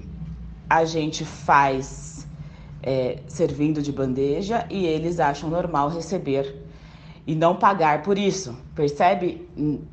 a 0.70 0.86
gente 0.86 1.26
faz 1.26 2.09
é, 2.82 3.20
servindo 3.28 3.82
de 3.82 3.92
bandeja 3.92 4.66
e 4.70 4.86
eles 4.86 5.20
acham 5.20 5.50
normal 5.50 5.90
receber 5.90 6.68
e 7.26 7.36
não 7.36 7.56
pagar 7.56 8.02
por 8.04 8.18
isso. 8.18 8.56
Percebe 8.74 9.48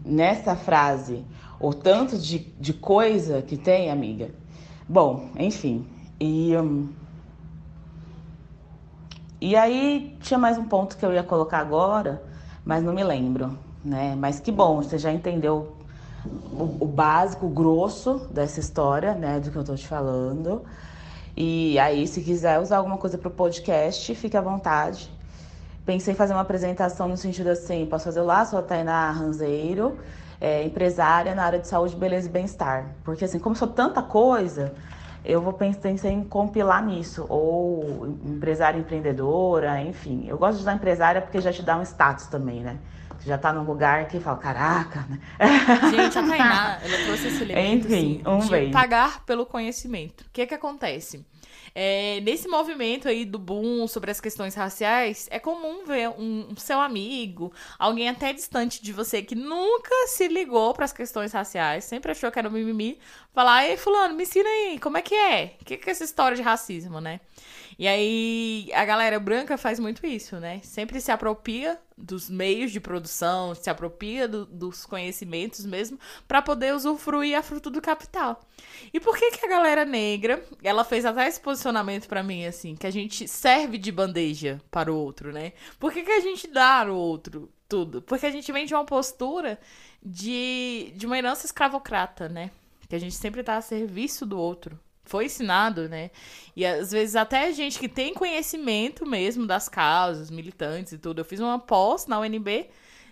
nessa 0.04 0.56
frase 0.56 1.24
o 1.60 1.72
tanto 1.72 2.18
de, 2.18 2.38
de 2.38 2.72
coisa 2.72 3.42
que 3.42 3.56
tem, 3.56 3.90
amiga? 3.90 4.30
Bom, 4.88 5.30
enfim. 5.38 5.86
E. 6.20 6.56
Hum, 6.56 6.88
e 9.40 9.54
aí 9.54 10.16
tinha 10.20 10.38
mais 10.38 10.56
um 10.56 10.64
ponto 10.64 10.96
que 10.96 11.04
eu 11.04 11.12
ia 11.12 11.22
colocar 11.22 11.58
agora, 11.58 12.22
mas 12.64 12.82
não 12.82 12.92
me 12.94 13.04
lembro, 13.04 13.58
né? 13.84 14.14
Mas 14.16 14.40
que 14.40 14.50
bom, 14.50 14.76
você 14.82 14.96
já 14.96 15.12
entendeu 15.12 15.76
o, 16.24 16.84
o 16.84 16.86
básico, 16.86 17.46
o 17.46 17.50
grosso 17.50 18.26
dessa 18.30 18.60
história, 18.60 19.14
né? 19.14 19.38
Do 19.38 19.50
que 19.50 19.56
eu 19.56 19.64
tô 19.64 19.74
te 19.74 19.86
falando. 19.86 20.62
E 21.36 21.78
aí, 21.78 22.06
se 22.06 22.22
quiser 22.22 22.58
usar 22.58 22.78
alguma 22.78 22.96
coisa 22.96 23.18
para 23.18 23.28
o 23.28 23.30
podcast, 23.30 24.14
fique 24.14 24.36
à 24.36 24.40
vontade. 24.40 25.10
Pensei 25.84 26.14
em 26.14 26.16
fazer 26.16 26.32
uma 26.32 26.40
apresentação 26.40 27.06
no 27.08 27.16
sentido 27.16 27.48
assim: 27.48 27.84
posso 27.84 28.06
fazer 28.06 28.22
lá, 28.22 28.44
sou 28.46 28.58
a 28.58 28.62
Tainá 28.62 29.10
Ranzeiro, 29.10 29.98
é, 30.40 30.64
empresária 30.64 31.34
na 31.34 31.44
área 31.44 31.58
de 31.58 31.68
saúde, 31.68 31.94
beleza 31.94 32.26
e 32.26 32.30
bem-estar. 32.30 32.86
Porque, 33.04 33.26
assim, 33.26 33.38
como 33.38 33.54
sou 33.54 33.68
tanta 33.68 34.02
coisa, 34.02 34.72
eu 35.22 35.42
vou 35.42 35.52
pensar 35.52 35.90
em 36.08 36.24
compilar 36.24 36.82
nisso, 36.84 37.26
ou 37.28 38.06
empresária 38.24 38.78
empreendedora, 38.78 39.78
enfim. 39.82 40.24
Eu 40.26 40.38
gosto 40.38 40.56
de 40.56 40.62
usar 40.62 40.72
empresária 40.72 41.20
porque 41.20 41.40
já 41.40 41.52
te 41.52 41.62
dá 41.62 41.76
um 41.76 41.82
status 41.82 42.28
também, 42.28 42.62
né? 42.62 42.78
Já 43.24 43.38
tá 43.38 43.52
num 43.52 43.64
lugar 43.64 44.08
que 44.08 44.20
fala, 44.20 44.38
caraca, 44.38 45.06
né? 45.08 45.20
Gente, 45.90 46.18
a 46.18 46.22
Tainá, 46.26 46.78
ela 46.82 46.98
trouxe 47.04 47.28
esse 47.28 47.42
elemento 47.42 47.86
Enfim, 47.86 48.20
assim, 48.22 48.22
um 48.26 48.38
de 48.38 48.50
bem. 48.50 48.70
pagar 48.70 49.24
pelo 49.24 49.46
conhecimento. 49.46 50.22
O 50.22 50.30
que 50.32 50.42
é 50.42 50.46
que 50.46 50.54
acontece? 50.54 51.24
É, 51.74 52.20
nesse 52.20 52.48
movimento 52.48 53.06
aí 53.08 53.24
do 53.24 53.38
boom 53.38 53.86
sobre 53.86 54.10
as 54.10 54.20
questões 54.20 54.54
raciais, 54.54 55.28
é 55.30 55.38
comum 55.38 55.84
ver 55.84 56.08
um, 56.08 56.48
um 56.50 56.56
seu 56.56 56.80
amigo, 56.80 57.52
alguém 57.78 58.08
até 58.08 58.32
distante 58.32 58.82
de 58.82 58.92
você 58.92 59.22
que 59.22 59.34
nunca 59.34 59.94
se 60.08 60.26
ligou 60.28 60.72
para 60.72 60.86
as 60.86 60.92
questões 60.92 61.32
raciais, 61.32 61.84
sempre 61.84 62.12
achou 62.12 62.30
que 62.30 62.38
era 62.38 62.48
um 62.48 62.52
mimimi, 62.52 62.98
falar: 63.32 63.66
"Ei, 63.66 63.76
fulano, 63.76 64.14
me 64.14 64.22
ensina 64.22 64.48
aí, 64.48 64.78
como 64.80 64.96
é 64.96 65.02
que 65.02 65.14
é? 65.14 65.56
O 65.60 65.64
que 65.64 65.76
que 65.76 65.88
é 65.90 65.92
essa 65.92 66.04
história 66.04 66.36
de 66.36 66.42
racismo, 66.42 67.00
né?" 67.00 67.20
E 67.78 67.86
aí 67.86 68.70
a 68.72 68.84
galera 68.86 69.20
branca 69.20 69.58
faz 69.58 69.78
muito 69.78 70.06
isso, 70.06 70.40
né? 70.40 70.60
Sempre 70.62 70.98
se 70.98 71.12
apropria 71.12 71.78
dos 71.96 72.30
meios 72.30 72.72
de 72.72 72.80
produção, 72.80 73.54
se 73.54 73.68
apropria 73.68 74.26
do, 74.26 74.46
dos 74.46 74.86
conhecimentos 74.86 75.64
mesmo, 75.66 75.98
para 76.26 76.40
poder 76.40 76.74
usufruir 76.74 77.36
a 77.36 77.42
fruto 77.42 77.68
do 77.68 77.82
capital. 77.82 78.40
E 78.92 78.98
por 78.98 79.16
que 79.16 79.30
que 79.32 79.44
a 79.44 79.48
galera 79.48 79.84
negra, 79.84 80.42
ela 80.62 80.84
fez 80.84 81.04
até 81.04 81.28
esse 81.28 81.40
posicionamento 81.40 82.08
para 82.08 82.22
mim, 82.22 82.46
assim, 82.46 82.74
que 82.74 82.86
a 82.86 82.90
gente 82.90 83.28
serve 83.28 83.76
de 83.76 83.92
bandeja 83.92 84.60
para 84.70 84.90
o 84.90 84.96
outro, 84.96 85.30
né? 85.30 85.52
Por 85.78 85.92
que 85.92 86.02
que 86.02 86.12
a 86.12 86.20
gente 86.20 86.48
dá 86.48 86.80
ao 86.80 86.96
outro 86.96 87.50
tudo? 87.68 88.00
Porque 88.00 88.24
a 88.24 88.30
gente 88.30 88.50
vem 88.52 88.64
de 88.64 88.74
uma 88.74 88.86
postura 88.86 89.58
de, 90.02 90.92
de 90.96 91.04
uma 91.04 91.18
herança 91.18 91.44
escravocrata, 91.44 92.26
né? 92.26 92.50
Que 92.88 92.96
a 92.96 93.00
gente 93.00 93.16
sempre 93.16 93.42
tá 93.42 93.56
a 93.56 93.60
serviço 93.60 94.24
do 94.24 94.38
outro 94.38 94.78
foi 95.06 95.26
ensinado, 95.26 95.88
né? 95.88 96.10
E 96.54 96.64
às 96.64 96.90
vezes 96.90 97.16
até 97.16 97.52
gente 97.52 97.78
que 97.78 97.88
tem 97.88 98.12
conhecimento 98.12 99.06
mesmo 99.06 99.46
das 99.46 99.68
causas, 99.68 100.30
militantes 100.30 100.92
e 100.92 100.98
tudo. 100.98 101.20
Eu 101.20 101.24
fiz 101.24 101.40
uma 101.40 101.58
pós 101.58 102.06
na 102.06 102.18
UNB 102.20 102.68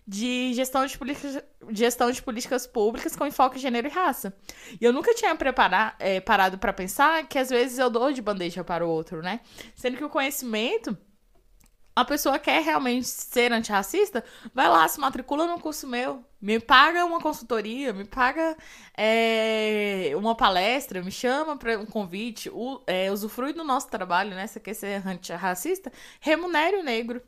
de 0.06 0.52
gestão 0.52 0.84
de, 0.84 0.98
políticas, 0.98 1.42
gestão 1.70 2.10
de 2.10 2.22
políticas 2.22 2.66
públicas 2.66 3.16
com 3.16 3.26
enfoque 3.26 3.58
gênero 3.58 3.88
e 3.88 3.90
raça. 3.90 4.36
E 4.78 4.84
eu 4.84 4.92
nunca 4.92 5.14
tinha 5.14 5.34
preparar, 5.34 5.96
é, 5.98 6.20
parado 6.20 6.58
para 6.58 6.72
pensar 6.72 7.26
que 7.26 7.38
às 7.38 7.48
vezes 7.48 7.78
eu 7.78 7.88
dou 7.88 8.12
de 8.12 8.20
bandeja 8.20 8.62
para 8.62 8.86
o 8.86 8.88
outro, 8.88 9.22
né? 9.22 9.40
Sendo 9.74 9.96
que 9.96 10.04
o 10.04 10.10
conhecimento 10.10 10.96
a 11.96 12.04
pessoa 12.04 12.38
quer 12.38 12.62
realmente 12.62 13.06
ser 13.06 13.52
antirracista, 13.52 14.24
vai 14.52 14.68
lá, 14.68 14.86
se 14.88 14.98
matricula 14.98 15.46
num 15.46 15.58
curso 15.58 15.86
meu, 15.86 16.24
me 16.40 16.58
paga 16.58 17.04
uma 17.04 17.20
consultoria, 17.20 17.92
me 17.92 18.04
paga 18.04 18.56
é, 18.96 20.12
uma 20.16 20.34
palestra, 20.34 21.02
me 21.02 21.12
chama 21.12 21.56
para 21.56 21.78
um 21.78 21.86
convite, 21.86 22.50
u, 22.50 22.82
é, 22.86 23.10
usufrui 23.12 23.52
do 23.52 23.62
nosso 23.62 23.88
trabalho, 23.88 24.34
né? 24.34 24.46
Você 24.46 24.58
quer 24.58 24.74
ser 24.74 25.06
antirracista? 25.06 25.92
Remunere 26.20 26.76
o 26.76 26.82
negro. 26.82 27.22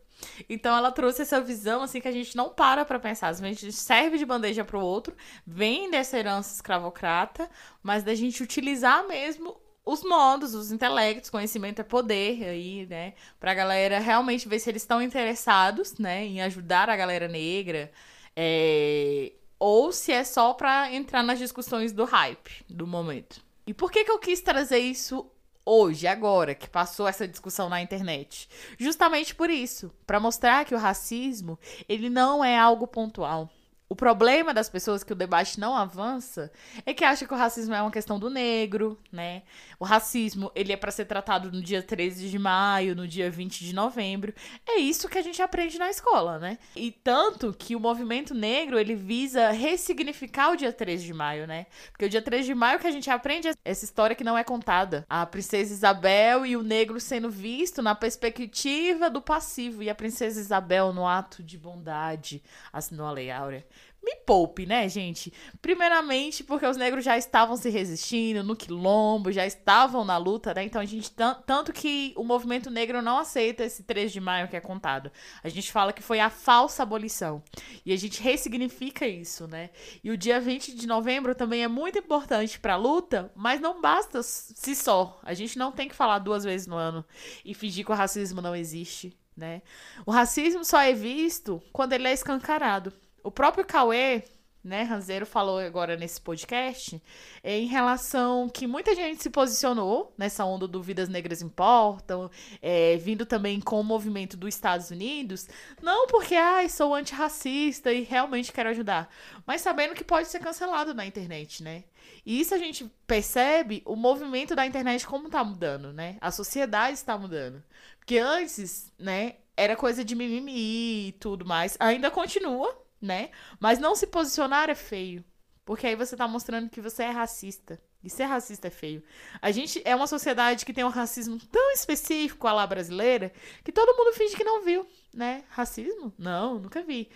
Então 0.49 0.77
ela 0.77 0.91
trouxe 0.91 1.23
essa 1.23 1.41
visão 1.41 1.83
assim 1.83 2.01
que 2.01 2.09
a 2.09 2.13
gente 2.13 2.37
não 2.37 2.49
para 2.49 2.85
para 2.85 2.99
pensar, 2.99 3.29
a 3.29 3.33
gente 3.35 3.71
serve 3.71 4.19
de 4.19 4.25
bandeja 4.25 4.65
para 4.65 4.79
o 4.79 4.83
outro, 4.83 5.15
vem 5.47 5.91
dessa 5.91 6.19
herança 6.19 6.55
escravocrata, 6.55 7.49
mas 7.83 8.03
da 8.03 8.15
gente 8.15 8.43
utilizar 8.43 9.07
mesmo 9.07 9.57
os 9.87 10.03
modos, 10.03 10.53
os 10.53 10.73
intelectos, 10.73 11.31
conhecimento 11.31 11.81
é 11.81 11.85
poder 11.85 12.45
aí, 12.45 12.85
né? 12.87 13.15
Pra 13.39 13.55
galera 13.55 14.01
realmente 14.01 14.49
ver 14.49 14.59
se 14.59 14.69
eles 14.69 14.83
estão 14.83 15.01
interessados, 15.01 15.97
né, 15.97 16.27
em 16.27 16.43
ajudar 16.43 16.91
a 16.91 16.97
galera 16.97 17.29
negra. 17.29 17.93
É... 18.35 19.33
Ou 19.61 19.93
se 19.93 20.13
é 20.13 20.25
só 20.25 20.53
pra 20.53 20.93
entrar 20.93 21.23
nas 21.23 21.39
discussões 21.39 21.93
do 21.93 22.05
hype 22.05 22.65
do 22.69 22.87
momento. 22.87 23.41
E 23.65 23.73
por 23.73 23.91
que, 23.91 24.05
que 24.05 24.11
eu 24.11 24.19
quis 24.19 24.41
trazer 24.41 24.79
isso 24.79 25.31
hoje, 25.65 26.07
agora, 26.07 26.55
que 26.55 26.69
passou 26.69 27.07
essa 27.07 27.27
discussão 27.27 27.69
na 27.69 27.81
internet? 27.81 28.49
Justamente 28.79 29.35
por 29.35 29.49
isso, 29.49 29.93
para 30.05 30.21
mostrar 30.21 30.65
que 30.65 30.75
o 30.75 30.79
racismo, 30.79 31.59
ele 31.89 32.11
não 32.11 32.45
é 32.45 32.59
algo 32.59 32.87
pontual. 32.89 33.49
O 33.89 33.95
problema 33.95 34.53
das 34.53 34.69
pessoas 34.69 35.05
que 35.05 35.13
o 35.13 35.17
debate 35.17 35.61
não 35.61 35.77
avança 35.77 36.51
é 36.85 36.93
que 36.93 37.05
acham 37.05 37.29
que 37.29 37.33
o 37.33 37.37
racismo 37.37 37.73
é 37.73 37.81
uma 37.81 37.91
questão 37.91 38.19
do 38.19 38.29
negro, 38.29 38.99
né? 39.13 39.43
O 39.79 39.85
racismo, 39.85 40.51
ele 40.57 40.73
é 40.73 40.77
para 40.77 40.91
ser 40.91 41.05
tratado 41.05 41.53
no 41.53 41.63
dia 41.63 41.81
13 41.81 42.29
de 42.29 42.37
maio, 42.37 42.97
no 42.97 43.07
dia 43.07 43.31
20 43.31 43.65
de 43.65 43.73
novembro. 43.73 44.35
É 44.67 44.79
isso 44.79 45.09
que 45.09 45.19
a 45.19 45.23
gente 45.23 45.41
aprende 45.41 45.79
na 45.79 45.89
escola, 45.89 46.37
né? 46.37 46.59
E 46.75 46.91
tanto 46.91 47.55
que 47.57 47.77
o 47.77 47.81
movimento 47.81 48.35
negro, 48.35 48.77
ele 48.77 48.97
visa 48.97 49.53
ressignificar 49.53 50.51
o 50.51 50.57
dia 50.57 50.73
13 50.73 51.05
de 51.05 51.15
maio, 51.15 51.47
né? 51.47 51.67
Porque 51.93 52.07
o 52.07 52.11
dia 52.11 52.21
13 52.21 52.45
de 52.45 52.55
maio 52.57 52.81
que 52.81 52.89
a 52.89 52.91
gente 52.91 53.09
aprende 53.09 53.49
é 53.49 53.55
essa 53.65 53.85
história 53.85 54.17
que 54.17 54.25
não 54.25 54.37
é 54.37 54.43
contada. 54.43 55.07
A 55.09 55.25
princesa 55.25 55.73
Isabel 55.73 56.45
e 56.45 56.57
o 56.57 56.63
negro 56.63 56.99
sendo 56.99 57.31
visto 57.31 57.81
na 57.81 57.95
perspectiva 57.95 59.09
do 59.09 59.23
passivo 59.23 59.81
e 59.81 59.89
a 59.89 59.95
princesa 59.95 60.41
Isabel 60.41 60.93
no 60.93 61.07
ato 61.07 61.41
de 61.41 61.57
bondade 61.57 62.43
assinou 62.73 63.07
a 63.07 63.13
Lei 63.13 63.31
Áurea 63.31 63.65
me 64.07 64.15
poupe, 64.25 64.65
né, 64.67 64.89
gente? 64.89 65.33
Primeiramente, 65.61 66.45
porque 66.45 66.65
os 66.65 66.77
negros 66.77 67.05
já 67.05 67.19
estavam 67.19 67.57
se 67.57 67.69
resistindo 67.69 68.45
no 68.45 68.55
quilombo, 68.55 69.33
já 69.33 69.45
estavam 69.45 70.05
na 70.05 70.17
luta, 70.17 70.55
né? 70.55 70.63
Então 70.63 70.81
a 70.81 70.85
gente. 70.85 71.11
Tanto 71.45 71.73
que 71.73 72.15
o 72.17 72.23
movimento 72.23 72.71
negro 72.71 73.03
não 73.03 73.19
aceita 73.19 73.65
esse 73.65 73.83
3 73.83 74.13
de 74.13 74.21
maio 74.21 74.47
que 74.47 74.55
é 74.55 74.61
contado. 74.61 75.11
A 75.43 75.49
gente 75.49 75.73
fala 75.73 75.93
que 75.93 76.03
foi 76.03 76.21
a 76.21 76.31
falsa 76.31 76.85
abolição. 76.85 77.43
E 77.85 77.93
a 77.93 77.97
gente 77.97 78.23
ressignifica 78.23 79.09
isso, 79.09 79.49
né? 79.49 79.71
E 80.05 80.11
o 80.13 80.17
dia 80.17 80.41
20 80.41 80.77
de 80.77 80.87
novembro 80.87 81.35
também 81.35 81.65
é 81.65 81.69
muito 81.69 81.99
importante 81.99 82.61
para 82.61 82.75
a 82.75 82.77
luta, 82.77 83.33
mas 83.35 83.61
não 83.61 83.81
basta 83.81 84.23
se 84.23 84.77
só. 84.77 85.19
A 85.25 85.35
gente 85.35 85.59
não 85.59 85.73
tem 85.73 85.89
que 85.89 85.97
falar 85.97 86.21
duas 86.21 86.45
vezes 86.45 86.69
no 86.69 86.77
ano 86.77 87.05
e 87.45 87.55
fingir 87.55 87.85
que 87.85 87.91
o 87.91 87.95
racismo 87.95 88.41
não 88.41 88.55
existe. 88.55 89.19
Né? 89.37 89.63
O 90.07 90.13
racismo 90.13 90.65
só 90.65 90.81
é 90.81 90.95
visto 90.95 91.61
quando 91.73 91.93
ele 91.93 92.07
é 92.09 92.13
escancarado. 92.13 92.93
O 93.27 93.31
próprio 93.33 93.65
Cauê, 93.65 94.23
né, 94.63 94.85
Ranzeiro 94.85 95.27
falou 95.27 95.59
agora 95.59 95.97
nesse 95.97 96.21
podcast, 96.21 97.03
é, 97.43 97.59
em 97.59 97.67
relação 97.67 98.49
que 98.49 98.69
muita 98.69 98.95
gente 98.95 99.21
se 99.21 99.29
posicionou 99.31 100.15
nessa 100.17 100.45
onda 100.45 100.69
do 100.69 100.81
Vidas 100.81 101.09
Negras 101.09 101.43
Importam, 101.43 102.31
é, 102.63 102.97
vindo 102.99 103.27
também 103.27 103.61
com 103.61 103.81
o 103.81 103.83
movimento 103.83 104.37
dos 104.37 104.55
Estados 104.55 104.93
Unidos, 104.93 105.49
não 105.83 106.07
porque, 106.07 106.37
ai, 106.37 106.69
sou 106.69 106.95
antirracista 106.95 107.93
e 107.93 108.05
realmente 108.05 108.53
quero 108.53 108.69
ajudar, 108.69 109.13
mas 109.45 109.61
sabendo 109.61 109.93
que 109.93 110.05
pode 110.05 110.29
ser 110.29 110.39
cancelado 110.39 110.95
na 110.95 111.05
internet, 111.05 111.65
né? 111.65 111.83
E 112.25 112.41
isso 112.41 112.55
a 112.55 112.59
gente 112.59 112.89
percebe 113.09 113.83
o 113.85 113.97
movimento 113.97 114.55
da 114.55 114.65
internet 114.65 115.05
como 115.05 115.29
tá 115.29 115.43
mudando, 115.43 115.93
né? 115.93 116.17
A 116.21 116.31
sociedade 116.31 116.95
está 116.95 117.19
mudando. 117.19 117.61
Porque 117.99 118.19
antes, 118.19 118.93
né, 118.97 119.35
era 119.57 119.75
coisa 119.75 120.05
de 120.05 120.15
mimimi 120.15 121.09
e 121.09 121.13
tudo 121.19 121.45
mais. 121.45 121.77
Ainda 121.81 122.09
continua, 122.09 122.86
né? 123.07 123.31
Mas 123.59 123.79
não 123.79 123.95
se 123.95 124.07
posicionar 124.07 124.69
é 124.69 124.75
feio. 124.75 125.25
Porque 125.65 125.87
aí 125.87 125.97
você 125.97 126.17
tá 126.17 126.29
mostrando 126.29 126.69
que 126.71 126.81
você 126.81 127.05
é 127.05 127.11
racista. 127.11 127.81
E 128.05 128.11
ser 128.11 128.25
racista 128.25 128.69
é 128.69 128.71
feio. 128.71 129.03
A 129.43 129.51
gente 129.51 129.83
é 129.85 129.97
uma 129.97 130.07
sociedade 130.07 130.65
que 130.65 130.73
tem 130.73 130.85
um 130.85 130.89
racismo 130.89 131.39
tão 131.51 131.73
específico, 131.73 132.47
a 132.47 132.53
lá 132.53 132.67
brasileira, 132.67 133.33
que 133.65 133.73
todo 133.73 133.97
mundo 133.97 134.15
finge 134.15 134.37
que 134.37 134.45
não 134.45 134.63
viu, 134.63 134.87
né? 135.13 135.43
Racismo? 135.49 136.13
Não, 136.17 136.61
nunca 136.61 136.83
vi. 136.83 137.09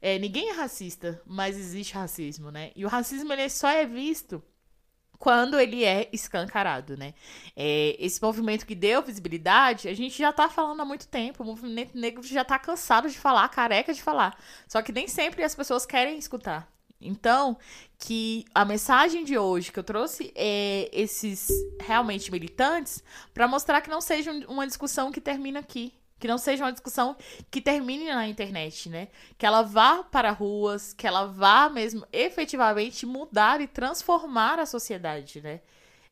É, 0.00 0.18
ninguém 0.18 0.50
é 0.50 0.52
racista, 0.52 1.20
mas 1.26 1.58
existe 1.58 1.94
racismo, 1.94 2.52
né? 2.52 2.70
E 2.76 2.84
o 2.84 2.88
racismo 2.88 3.32
ele 3.32 3.48
só 3.48 3.68
é 3.68 3.84
visto 3.86 4.40
quando 5.18 5.58
ele 5.58 5.84
é 5.84 6.08
escancarado, 6.12 6.96
né? 6.96 7.14
É, 7.56 7.96
esse 7.98 8.20
movimento 8.22 8.66
que 8.66 8.74
deu 8.74 9.02
visibilidade, 9.02 9.88
a 9.88 9.94
gente 9.94 10.18
já 10.18 10.32
tá 10.32 10.48
falando 10.48 10.80
há 10.80 10.84
muito 10.84 11.08
tempo, 11.08 11.42
o 11.42 11.46
movimento 11.46 11.96
negro 11.98 12.22
já 12.22 12.44
tá 12.44 12.58
cansado 12.58 13.08
de 13.08 13.18
falar, 13.18 13.48
careca 13.48 13.92
de 13.92 14.02
falar. 14.02 14.38
Só 14.68 14.82
que 14.82 14.92
nem 14.92 15.08
sempre 15.08 15.42
as 15.42 15.54
pessoas 15.54 15.86
querem 15.86 16.18
escutar. 16.18 16.70
Então, 17.00 17.58
que 17.98 18.44
a 18.54 18.64
mensagem 18.64 19.24
de 19.24 19.36
hoje 19.36 19.70
que 19.70 19.78
eu 19.78 19.84
trouxe 19.84 20.32
é 20.34 20.88
esses 20.92 21.48
realmente 21.80 22.30
militantes 22.30 23.02
para 23.34 23.46
mostrar 23.46 23.80
que 23.80 23.90
não 23.90 24.00
seja 24.00 24.32
uma 24.48 24.66
discussão 24.66 25.12
que 25.12 25.20
termina 25.20 25.60
aqui, 25.60 25.92
que 26.18 26.28
não 26.28 26.38
seja 26.38 26.64
uma 26.64 26.72
discussão 26.72 27.16
que 27.50 27.60
termine 27.60 28.06
na 28.06 28.26
internet, 28.26 28.88
né? 28.88 29.08
Que 29.36 29.46
ela 29.46 29.62
vá 29.62 30.02
para 30.02 30.30
ruas, 30.30 30.92
que 30.92 31.06
ela 31.06 31.26
vá 31.26 31.68
mesmo 31.68 32.06
efetivamente 32.12 33.04
mudar 33.04 33.60
e 33.60 33.66
transformar 33.66 34.58
a 34.58 34.66
sociedade, 34.66 35.40
né? 35.40 35.60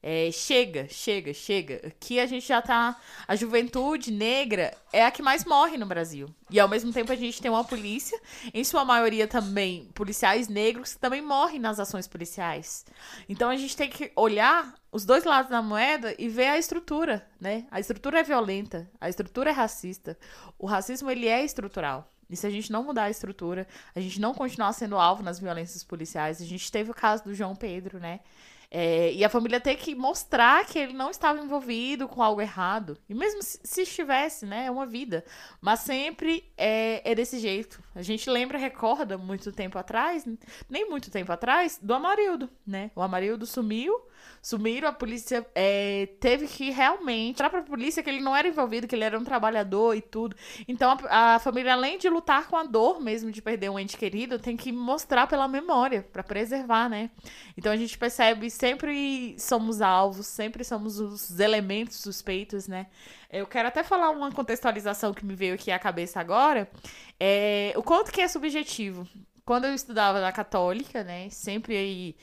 É, 0.06 0.30
chega, 0.30 0.86
chega, 0.86 1.32
chega. 1.32 1.80
Aqui 1.86 2.20
a 2.20 2.26
gente 2.26 2.46
já 2.46 2.60
tá. 2.60 2.94
A 3.26 3.34
juventude 3.34 4.12
negra 4.12 4.76
é 4.92 5.02
a 5.02 5.10
que 5.10 5.22
mais 5.22 5.46
morre 5.46 5.78
no 5.78 5.86
Brasil. 5.86 6.28
E 6.50 6.60
ao 6.60 6.68
mesmo 6.68 6.92
tempo 6.92 7.10
a 7.10 7.16
gente 7.16 7.40
tem 7.40 7.50
uma 7.50 7.64
polícia, 7.64 8.20
em 8.52 8.62
sua 8.64 8.84
maioria 8.84 9.26
também 9.26 9.88
policiais 9.94 10.46
negros, 10.46 10.92
que 10.92 11.00
também 11.00 11.22
morrem 11.22 11.58
nas 11.58 11.80
ações 11.80 12.06
policiais. 12.06 12.84
Então 13.30 13.48
a 13.48 13.56
gente 13.56 13.74
tem 13.74 13.88
que 13.88 14.12
olhar 14.14 14.74
os 14.92 15.06
dois 15.06 15.24
lados 15.24 15.50
da 15.50 15.62
moeda 15.62 16.14
e 16.18 16.28
ver 16.28 16.48
a 16.48 16.58
estrutura, 16.58 17.26
né? 17.40 17.64
A 17.70 17.80
estrutura 17.80 18.20
é 18.20 18.22
violenta, 18.22 18.86
a 19.00 19.08
estrutura 19.08 19.48
é 19.48 19.52
racista. 19.54 20.18
O 20.58 20.66
racismo 20.66 21.10
ele 21.10 21.28
é 21.28 21.42
estrutural. 21.42 22.12
E 22.28 22.36
se 22.36 22.46
a 22.46 22.50
gente 22.50 22.70
não 22.70 22.84
mudar 22.84 23.04
a 23.04 23.10
estrutura, 23.10 23.66
a 23.94 24.00
gente 24.00 24.20
não 24.20 24.34
continuar 24.34 24.74
sendo 24.74 24.98
alvo 24.98 25.22
nas 25.22 25.38
violências 25.38 25.82
policiais, 25.82 26.42
a 26.42 26.44
gente 26.44 26.70
teve 26.70 26.90
o 26.90 26.94
caso 26.94 27.24
do 27.24 27.34
João 27.34 27.56
Pedro, 27.56 27.98
né? 27.98 28.20
É, 28.70 29.12
e 29.12 29.24
a 29.24 29.28
família 29.28 29.60
tem 29.60 29.76
que 29.76 29.94
mostrar 29.94 30.64
que 30.66 30.78
ele 30.78 30.92
não 30.92 31.10
estava 31.10 31.40
envolvido 31.40 32.08
com 32.08 32.22
algo 32.22 32.40
errado. 32.40 32.98
E 33.08 33.14
mesmo 33.14 33.42
se, 33.42 33.60
se 33.62 33.82
estivesse, 33.82 34.46
né? 34.46 34.66
É 34.66 34.70
uma 34.70 34.86
vida. 34.86 35.24
Mas 35.60 35.80
sempre 35.80 36.50
é, 36.56 37.02
é, 37.10 37.14
desse 37.14 37.38
jeito. 37.38 37.82
A 37.94 38.02
gente 38.02 38.28
lembra, 38.28 38.58
recorda, 38.58 39.16
muito 39.16 39.52
tempo 39.52 39.78
atrás, 39.78 40.24
nem 40.68 40.88
muito 40.88 41.10
tempo 41.10 41.30
atrás, 41.32 41.78
do 41.80 41.94
Amarildo, 41.94 42.50
né? 42.66 42.90
O 42.94 43.02
Amarildo 43.02 43.46
sumiu 43.46 43.94
sumiram, 44.44 44.86
a 44.86 44.92
polícia 44.92 45.44
é, 45.54 46.06
teve 46.20 46.46
que 46.46 46.68
realmente 46.68 47.30
entrar 47.30 47.48
pra 47.48 47.62
polícia 47.62 48.02
que 48.02 48.10
ele 48.10 48.20
não 48.20 48.36
era 48.36 48.46
envolvido, 48.46 48.86
que 48.86 48.94
ele 48.94 49.02
era 49.02 49.18
um 49.18 49.24
trabalhador 49.24 49.96
e 49.96 50.02
tudo. 50.02 50.36
Então 50.68 50.98
a, 51.08 51.36
a 51.36 51.38
família, 51.38 51.72
além 51.72 51.96
de 51.96 52.10
lutar 52.10 52.46
com 52.46 52.56
a 52.56 52.62
dor 52.62 53.00
mesmo 53.00 53.32
de 53.32 53.40
perder 53.40 53.70
um 53.70 53.78
ente 53.78 53.96
querido, 53.96 54.38
tem 54.38 54.54
que 54.54 54.70
mostrar 54.70 55.26
pela 55.26 55.48
memória, 55.48 56.06
para 56.12 56.22
preservar, 56.22 56.90
né? 56.90 57.10
Então 57.56 57.72
a 57.72 57.76
gente 57.76 57.96
percebe 57.96 58.50
sempre 58.50 59.34
somos 59.38 59.80
alvos, 59.80 60.26
sempre 60.26 60.62
somos 60.62 61.00
os 61.00 61.40
elementos 61.40 61.96
suspeitos, 61.96 62.68
né? 62.68 62.88
Eu 63.32 63.46
quero 63.46 63.68
até 63.68 63.82
falar 63.82 64.10
uma 64.10 64.30
contextualização 64.30 65.14
que 65.14 65.24
me 65.24 65.34
veio 65.34 65.54
aqui 65.54 65.70
à 65.70 65.78
cabeça 65.78 66.20
agora. 66.20 66.70
É, 67.18 67.72
o 67.76 67.82
quanto 67.82 68.12
que 68.12 68.20
é 68.20 68.28
subjetivo. 68.28 69.08
Quando 69.44 69.66
eu 69.66 69.74
estudava 69.74 70.20
na 70.20 70.32
católica, 70.32 71.02
né? 71.02 71.28
Sempre 71.30 71.76
aí 71.76 72.16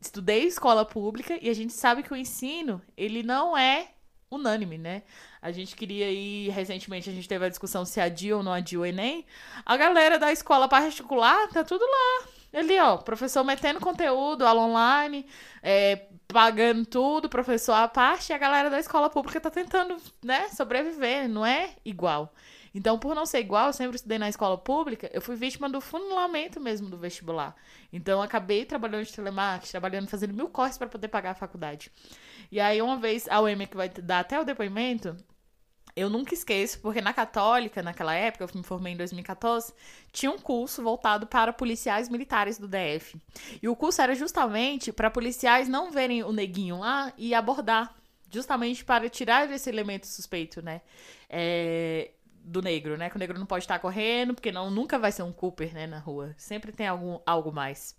estudei 0.00 0.44
escola 0.44 0.84
pública 0.84 1.38
e 1.40 1.48
a 1.48 1.54
gente 1.54 1.72
sabe 1.72 2.02
que 2.02 2.12
o 2.12 2.16
ensino, 2.16 2.80
ele 2.96 3.22
não 3.22 3.56
é 3.56 3.88
unânime, 4.30 4.78
né? 4.78 5.02
A 5.42 5.50
gente 5.50 5.74
queria 5.74 6.10
ir, 6.10 6.50
recentemente 6.50 7.10
a 7.10 7.12
gente 7.12 7.28
teve 7.28 7.44
a 7.44 7.48
discussão 7.48 7.84
se 7.84 8.00
adia 8.00 8.36
ou 8.36 8.42
não 8.42 8.52
adia 8.52 8.78
o 8.78 8.86
Enem. 8.86 9.26
A 9.66 9.76
galera 9.76 10.18
da 10.18 10.30
escola 10.30 10.68
particular 10.68 11.48
tá 11.48 11.64
tudo 11.64 11.84
lá. 11.84 12.28
Ali, 12.52 12.78
ó, 12.80 12.96
professor 12.96 13.44
metendo 13.44 13.80
conteúdo, 13.80 14.44
aula 14.44 14.62
online, 14.62 15.24
é, 15.62 16.06
pagando 16.26 16.84
tudo, 16.84 17.28
professor 17.28 17.74
à 17.74 17.86
parte, 17.86 18.30
e 18.30 18.32
a 18.32 18.38
galera 18.38 18.68
da 18.68 18.78
escola 18.78 19.08
pública 19.08 19.40
tá 19.40 19.50
tentando, 19.50 19.96
né, 20.22 20.48
sobreviver, 20.48 21.28
não 21.28 21.46
é 21.46 21.70
igual. 21.84 22.32
Então, 22.74 22.98
por 22.98 23.14
não 23.14 23.26
ser 23.26 23.40
igual, 23.40 23.68
eu 23.68 23.72
sempre 23.72 23.96
estudei 23.96 24.18
na 24.18 24.28
escola 24.28 24.56
pública, 24.56 25.10
eu 25.12 25.20
fui 25.20 25.36
vítima 25.36 25.68
do 25.68 25.80
funilamento 25.80 26.60
mesmo 26.60 26.88
do 26.88 26.96
vestibular. 26.96 27.54
Então, 27.92 28.22
acabei 28.22 28.64
trabalhando 28.64 29.04
de 29.04 29.12
telemarketing, 29.12 29.70
trabalhando, 29.70 30.08
fazendo 30.08 30.34
mil 30.34 30.48
corres 30.48 30.78
para 30.78 30.88
poder 30.88 31.08
pagar 31.08 31.32
a 31.32 31.34
faculdade. 31.34 31.90
E 32.50 32.60
aí, 32.60 32.80
uma 32.80 32.96
vez, 32.96 33.28
a 33.28 33.40
UEM, 33.40 33.66
que 33.66 33.76
vai 33.76 33.88
dar 33.88 34.20
até 34.20 34.40
o 34.40 34.44
depoimento, 34.44 35.16
eu 35.96 36.08
nunca 36.08 36.34
esqueço, 36.34 36.78
porque 36.80 37.00
na 37.00 37.12
Católica, 37.12 37.82
naquela 37.82 38.14
época, 38.14 38.44
eu 38.44 38.50
me 38.54 38.62
formei 38.62 38.92
em 38.92 38.96
2014, 38.96 39.72
tinha 40.12 40.30
um 40.30 40.38
curso 40.38 40.82
voltado 40.82 41.26
para 41.26 41.52
policiais 41.52 42.08
militares 42.08 42.58
do 42.58 42.68
DF. 42.68 43.20
E 43.62 43.68
o 43.68 43.76
curso 43.76 44.00
era 44.00 44.14
justamente 44.14 44.92
para 44.92 45.10
policiais 45.10 45.68
não 45.68 45.90
verem 45.90 46.22
o 46.22 46.32
neguinho 46.32 46.78
lá 46.78 47.12
e 47.18 47.34
abordar, 47.34 47.94
justamente 48.30 48.84
para 48.84 49.08
tirar 49.08 49.50
esse 49.50 49.68
elemento 49.68 50.06
suspeito, 50.06 50.62
né? 50.62 50.80
É, 51.28 52.12
do 52.50 52.60
negro, 52.60 52.96
né? 52.96 53.08
Que 53.08 53.16
o 53.16 53.18
negro 53.18 53.38
não 53.38 53.46
pode 53.46 53.64
estar 53.64 53.78
correndo, 53.78 54.34
porque 54.34 54.50
não 54.50 54.70
nunca 54.70 54.98
vai 54.98 55.12
ser 55.12 55.22
um 55.22 55.32
Cooper, 55.32 55.72
né, 55.72 55.86
na 55.86 55.98
rua. 55.98 56.34
Sempre 56.36 56.72
tem 56.72 56.86
algum, 56.86 57.20
algo 57.24 57.52
mais. 57.52 57.96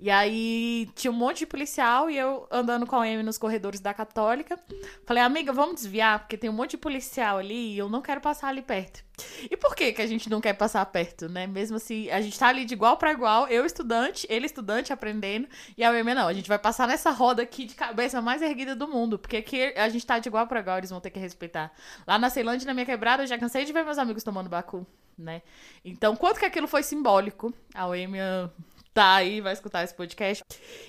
E 0.00 0.10
aí 0.10 0.88
tinha 0.94 1.10
um 1.10 1.14
monte 1.14 1.40
de 1.40 1.46
policial 1.46 2.08
e 2.08 2.16
eu 2.16 2.46
andando 2.50 2.86
com 2.86 2.96
a 2.96 3.02
Amy 3.02 3.22
nos 3.22 3.36
corredores 3.36 3.80
da 3.80 3.92
Católica. 3.92 4.58
Falei, 5.04 5.22
amiga, 5.22 5.52
vamos 5.52 5.76
desviar, 5.76 6.20
porque 6.20 6.36
tem 6.36 6.48
um 6.48 6.52
monte 6.52 6.72
de 6.72 6.76
policial 6.78 7.38
ali 7.38 7.74
e 7.74 7.78
eu 7.78 7.88
não 7.88 8.00
quero 8.00 8.20
passar 8.20 8.48
ali 8.48 8.62
perto. 8.62 9.02
E 9.50 9.56
por 9.56 9.74
que 9.74 9.92
que 9.92 10.00
a 10.00 10.06
gente 10.06 10.30
não 10.30 10.40
quer 10.40 10.52
passar 10.52 10.86
perto, 10.86 11.28
né? 11.28 11.48
Mesmo 11.48 11.76
assim, 11.76 12.08
a 12.10 12.20
gente 12.20 12.38
tá 12.38 12.46
ali 12.46 12.64
de 12.64 12.74
igual 12.74 12.96
para 12.96 13.10
igual, 13.10 13.48
eu 13.48 13.66
estudante, 13.66 14.24
ele 14.30 14.46
estudante 14.46 14.92
aprendendo, 14.92 15.48
e 15.76 15.82
a 15.82 15.90
Amy 15.90 16.14
não, 16.14 16.28
a 16.28 16.32
gente 16.32 16.48
vai 16.48 16.58
passar 16.58 16.86
nessa 16.86 17.10
roda 17.10 17.42
aqui 17.42 17.64
de 17.64 17.74
cabeça 17.74 18.22
mais 18.22 18.40
erguida 18.40 18.76
do 18.76 18.86
mundo, 18.86 19.18
porque 19.18 19.38
aqui 19.38 19.74
a 19.76 19.88
gente 19.88 20.06
tá 20.06 20.20
de 20.20 20.28
igual 20.28 20.46
para 20.46 20.60
igual, 20.60 20.78
eles 20.78 20.90
vão 20.90 21.00
ter 21.00 21.10
que 21.10 21.18
respeitar. 21.18 21.72
Lá 22.06 22.16
na 22.16 22.30
Ceilândia, 22.30 22.66
na 22.66 22.74
minha 22.74 22.86
quebrada, 22.86 23.24
eu 23.24 23.26
já 23.26 23.36
cansei 23.36 23.64
de 23.64 23.72
ver 23.72 23.84
meus 23.84 23.98
amigos 23.98 24.22
tomando 24.22 24.48
bacu, 24.48 24.86
né? 25.18 25.42
Então, 25.84 26.14
quanto 26.14 26.38
que 26.38 26.46
aquilo 26.46 26.68
foi 26.68 26.84
simbólico, 26.84 27.52
a 27.74 27.86
Amy 27.86 28.18
tá 28.98 29.14
aí, 29.14 29.40
vai 29.40 29.52
escutar 29.52 29.84
esse 29.84 29.94
podcast. 29.94 30.42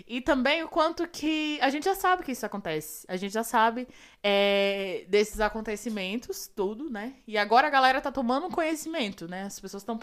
E 0.08 0.20
também 0.20 0.64
o 0.64 0.68
quanto 0.68 1.08
que 1.08 1.60
a 1.62 1.70
gente 1.70 1.84
já 1.84 1.94
sabe 1.94 2.24
que 2.24 2.32
isso 2.32 2.44
acontece. 2.44 3.06
A 3.08 3.16
gente 3.16 3.32
já 3.32 3.44
sabe 3.44 3.88
é, 4.24 5.06
desses 5.08 5.40
acontecimentos, 5.40 6.48
tudo, 6.48 6.90
né? 6.90 7.14
E 7.28 7.38
agora 7.38 7.68
a 7.68 7.70
galera 7.70 8.02
tá 8.02 8.12
tomando 8.12 8.50
conhecimento, 8.50 9.28
né? 9.28 9.44
As 9.44 9.60
pessoas 9.60 9.84
estão 9.84 10.00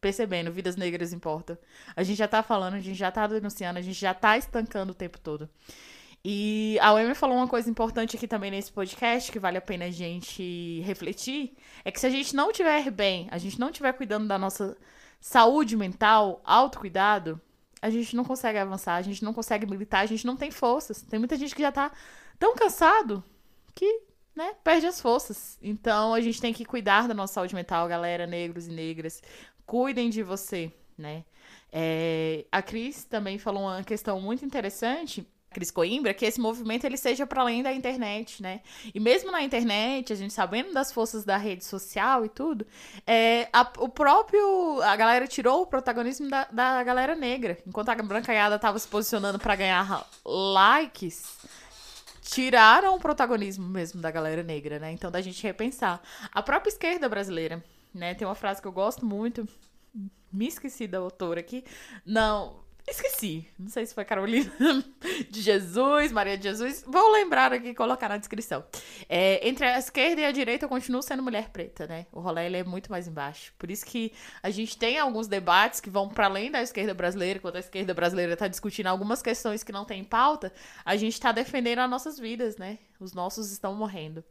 percebendo, 0.00 0.50
vidas 0.50 0.74
negras 0.74 1.12
importam. 1.12 1.58
A 1.94 2.02
gente 2.02 2.16
já 2.16 2.26
tá 2.26 2.42
falando, 2.42 2.74
a 2.74 2.80
gente 2.80 2.96
já 2.96 3.12
tá 3.12 3.26
denunciando, 3.26 3.78
a 3.78 3.82
gente 3.82 4.00
já 4.00 4.14
tá 4.14 4.38
estancando 4.38 4.92
o 4.92 4.94
tempo 4.94 5.20
todo. 5.20 5.46
E 6.24 6.78
a 6.80 6.92
Wemi 6.92 7.14
falou 7.14 7.36
uma 7.36 7.48
coisa 7.48 7.68
importante 7.68 8.16
aqui 8.16 8.26
também 8.26 8.50
nesse 8.50 8.72
podcast, 8.72 9.30
que 9.30 9.38
vale 9.38 9.58
a 9.58 9.60
pena 9.60 9.84
a 9.84 9.90
gente 9.90 10.80
refletir, 10.80 11.54
é 11.84 11.90
que 11.90 12.00
se 12.00 12.06
a 12.06 12.10
gente 12.10 12.34
não 12.34 12.52
tiver 12.52 12.90
bem, 12.90 13.28
a 13.30 13.36
gente 13.36 13.60
não 13.60 13.70
tiver 13.70 13.92
cuidando 13.92 14.26
da 14.26 14.38
nossa 14.38 14.78
saúde 15.20 15.76
mental, 15.76 16.40
autocuidado, 16.42 17.38
a 17.82 17.90
gente 17.90 18.14
não 18.14 18.24
consegue 18.24 18.58
avançar, 18.58 18.94
a 18.94 19.02
gente 19.02 19.24
não 19.24 19.32
consegue 19.32 19.66
militar, 19.66 20.00
a 20.00 20.06
gente 20.06 20.26
não 20.26 20.36
tem 20.36 20.50
forças. 20.50 21.02
Tem 21.02 21.18
muita 21.18 21.36
gente 21.36 21.54
que 21.54 21.62
já 21.62 21.72
tá 21.72 21.90
tão 22.38 22.54
cansado 22.54 23.24
que, 23.74 24.02
né, 24.34 24.54
perde 24.62 24.86
as 24.86 25.00
forças. 25.00 25.58
Então 25.62 26.14
a 26.14 26.20
gente 26.20 26.40
tem 26.40 26.52
que 26.52 26.64
cuidar 26.64 27.08
da 27.08 27.14
nossa 27.14 27.34
saúde 27.34 27.54
mental, 27.54 27.88
galera, 27.88 28.26
negros 28.26 28.66
e 28.66 28.70
negras. 28.70 29.22
Cuidem 29.64 30.10
de 30.10 30.22
você, 30.22 30.72
né? 30.96 31.24
É, 31.72 32.44
a 32.50 32.60
Cris 32.60 33.04
também 33.04 33.38
falou 33.38 33.62
uma 33.62 33.82
questão 33.84 34.20
muito 34.20 34.44
interessante 34.44 35.26
Cris 35.52 35.70
Coimbra, 35.70 36.14
que 36.14 36.24
esse 36.24 36.40
movimento 36.40 36.84
ele 36.84 36.96
seja 36.96 37.26
para 37.26 37.42
além 37.42 37.60
da 37.60 37.72
internet, 37.72 38.40
né? 38.40 38.60
E 38.94 39.00
mesmo 39.00 39.32
na 39.32 39.42
internet, 39.42 40.12
a 40.12 40.16
gente 40.16 40.32
sabendo 40.32 40.72
das 40.72 40.92
forças 40.92 41.24
da 41.24 41.36
rede 41.36 41.64
social 41.64 42.24
e 42.24 42.28
tudo, 42.28 42.64
é, 43.04 43.48
a, 43.52 43.68
o 43.78 43.88
próprio. 43.88 44.80
A 44.82 44.94
galera 44.94 45.26
tirou 45.26 45.62
o 45.62 45.66
protagonismo 45.66 46.30
da, 46.30 46.44
da 46.44 46.84
galera 46.84 47.16
negra. 47.16 47.58
Enquanto 47.66 47.88
a 47.88 47.96
brancaiada 47.96 48.60
tava 48.60 48.78
se 48.78 48.86
posicionando 48.86 49.40
para 49.40 49.56
ganhar 49.56 50.08
likes, 50.24 51.38
tiraram 52.22 52.94
o 52.94 53.00
protagonismo 53.00 53.68
mesmo 53.68 54.00
da 54.00 54.10
galera 54.12 54.44
negra, 54.44 54.78
né? 54.78 54.92
Então, 54.92 55.10
da 55.10 55.20
gente 55.20 55.42
repensar. 55.42 56.00
A 56.32 56.40
própria 56.42 56.70
esquerda 56.70 57.08
brasileira, 57.08 57.62
né? 57.92 58.14
Tem 58.14 58.26
uma 58.26 58.36
frase 58.36 58.62
que 58.62 58.68
eu 58.68 58.72
gosto 58.72 59.04
muito. 59.04 59.48
Me 60.32 60.46
esqueci 60.46 60.86
da 60.86 60.98
autora 60.98 61.40
aqui. 61.40 61.64
Não, 62.06 62.60
Esqueci. 62.90 63.46
Não 63.56 63.68
sei 63.68 63.86
se 63.86 63.94
foi 63.94 64.04
Carolina 64.04 64.50
de 65.30 65.40
Jesus, 65.40 66.10
Maria 66.10 66.36
de 66.36 66.42
Jesus. 66.42 66.82
Vou 66.86 67.12
lembrar 67.12 67.52
aqui 67.52 67.68
e 67.68 67.74
colocar 67.74 68.08
na 68.08 68.16
descrição. 68.16 68.64
É, 69.08 69.46
entre 69.48 69.64
a 69.64 69.78
esquerda 69.78 70.22
e 70.22 70.24
a 70.24 70.32
direita, 70.32 70.64
eu 70.64 70.68
continuo 70.68 71.00
sendo 71.00 71.22
mulher 71.22 71.50
preta, 71.50 71.86
né? 71.86 72.06
O 72.10 72.20
rolê 72.20 72.46
ele 72.46 72.56
é 72.56 72.64
muito 72.64 72.90
mais 72.90 73.06
embaixo. 73.06 73.54
Por 73.56 73.70
isso 73.70 73.86
que 73.86 74.12
a 74.42 74.50
gente 74.50 74.76
tem 74.76 74.98
alguns 74.98 75.28
debates 75.28 75.80
que 75.80 75.88
vão 75.88 76.08
para 76.08 76.26
além 76.26 76.50
da 76.50 76.60
esquerda 76.60 76.92
brasileira, 76.92 77.38
quando 77.38 77.56
a 77.56 77.60
esquerda 77.60 77.94
brasileira 77.94 78.32
está 78.32 78.48
discutindo 78.48 78.88
algumas 78.88 79.22
questões 79.22 79.62
que 79.62 79.70
não 79.70 79.84
tem 79.84 80.02
pauta, 80.02 80.52
a 80.84 80.96
gente 80.96 81.12
está 81.12 81.30
defendendo 81.30 81.78
as 81.78 81.90
nossas 81.90 82.18
vidas, 82.18 82.56
né? 82.56 82.78
Os 82.98 83.12
nossos 83.12 83.52
estão 83.52 83.72
morrendo. 83.72 84.24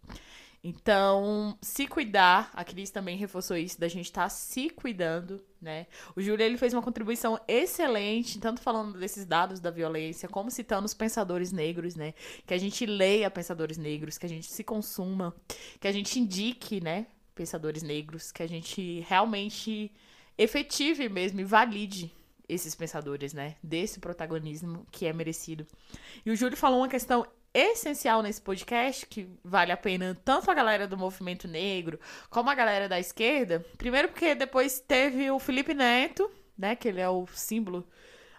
Então, 0.61 1.57
se 1.61 1.87
cuidar, 1.87 2.51
a 2.53 2.65
Cris 2.65 2.89
também 2.89 3.15
reforçou 3.15 3.55
isso, 3.55 3.79
da 3.79 3.87
gente 3.87 4.05
estar 4.05 4.23
tá 4.23 4.29
se 4.29 4.69
cuidando, 4.69 5.41
né? 5.61 5.87
O 6.15 6.21
Júlio, 6.21 6.43
ele 6.43 6.57
fez 6.57 6.73
uma 6.73 6.81
contribuição 6.81 7.39
excelente, 7.47 8.39
tanto 8.39 8.61
falando 8.61 8.99
desses 8.99 9.25
dados 9.25 9.61
da 9.61 9.71
violência, 9.71 10.27
como 10.27 10.51
citando 10.51 10.85
os 10.85 10.93
pensadores 10.93 11.53
negros, 11.53 11.95
né? 11.95 12.13
Que 12.45 12.53
a 12.53 12.57
gente 12.57 12.85
leia 12.85 13.31
pensadores 13.31 13.77
negros, 13.77 14.17
que 14.17 14.25
a 14.25 14.29
gente 14.29 14.51
se 14.51 14.63
consuma, 14.63 15.33
que 15.79 15.87
a 15.87 15.91
gente 15.93 16.19
indique, 16.19 16.81
né? 16.81 17.07
Pensadores 17.33 17.81
negros, 17.81 18.29
que 18.29 18.43
a 18.43 18.47
gente 18.47 18.99
realmente 19.07 19.89
efetive 20.37 21.07
mesmo 21.07 21.39
e 21.39 21.45
valide 21.45 22.11
esses 22.49 22.75
pensadores, 22.75 23.33
né? 23.33 23.55
Desse 23.63 23.99
protagonismo 23.99 24.85
que 24.91 25.05
é 25.05 25.13
merecido. 25.13 25.65
E 26.25 26.31
o 26.31 26.35
Júlio 26.35 26.57
falou 26.57 26.79
uma 26.79 26.89
questão 26.89 27.25
essencial 27.53 28.21
nesse 28.21 28.41
podcast, 28.41 29.05
que 29.05 29.29
vale 29.43 29.71
a 29.71 29.77
pena 29.77 30.19
tanto 30.23 30.49
a 30.49 30.53
galera 30.53 30.87
do 30.87 30.97
movimento 30.97 31.47
negro 31.47 31.99
como 32.29 32.49
a 32.49 32.55
galera 32.55 32.87
da 32.87 32.99
esquerda. 32.99 33.65
Primeiro 33.77 34.09
porque 34.09 34.35
depois 34.35 34.79
teve 34.79 35.29
o 35.31 35.39
Felipe 35.39 35.73
Neto, 35.73 36.29
né, 36.57 36.75
que 36.75 36.87
ele 36.87 37.01
é 37.01 37.09
o 37.09 37.25
símbolo 37.27 37.87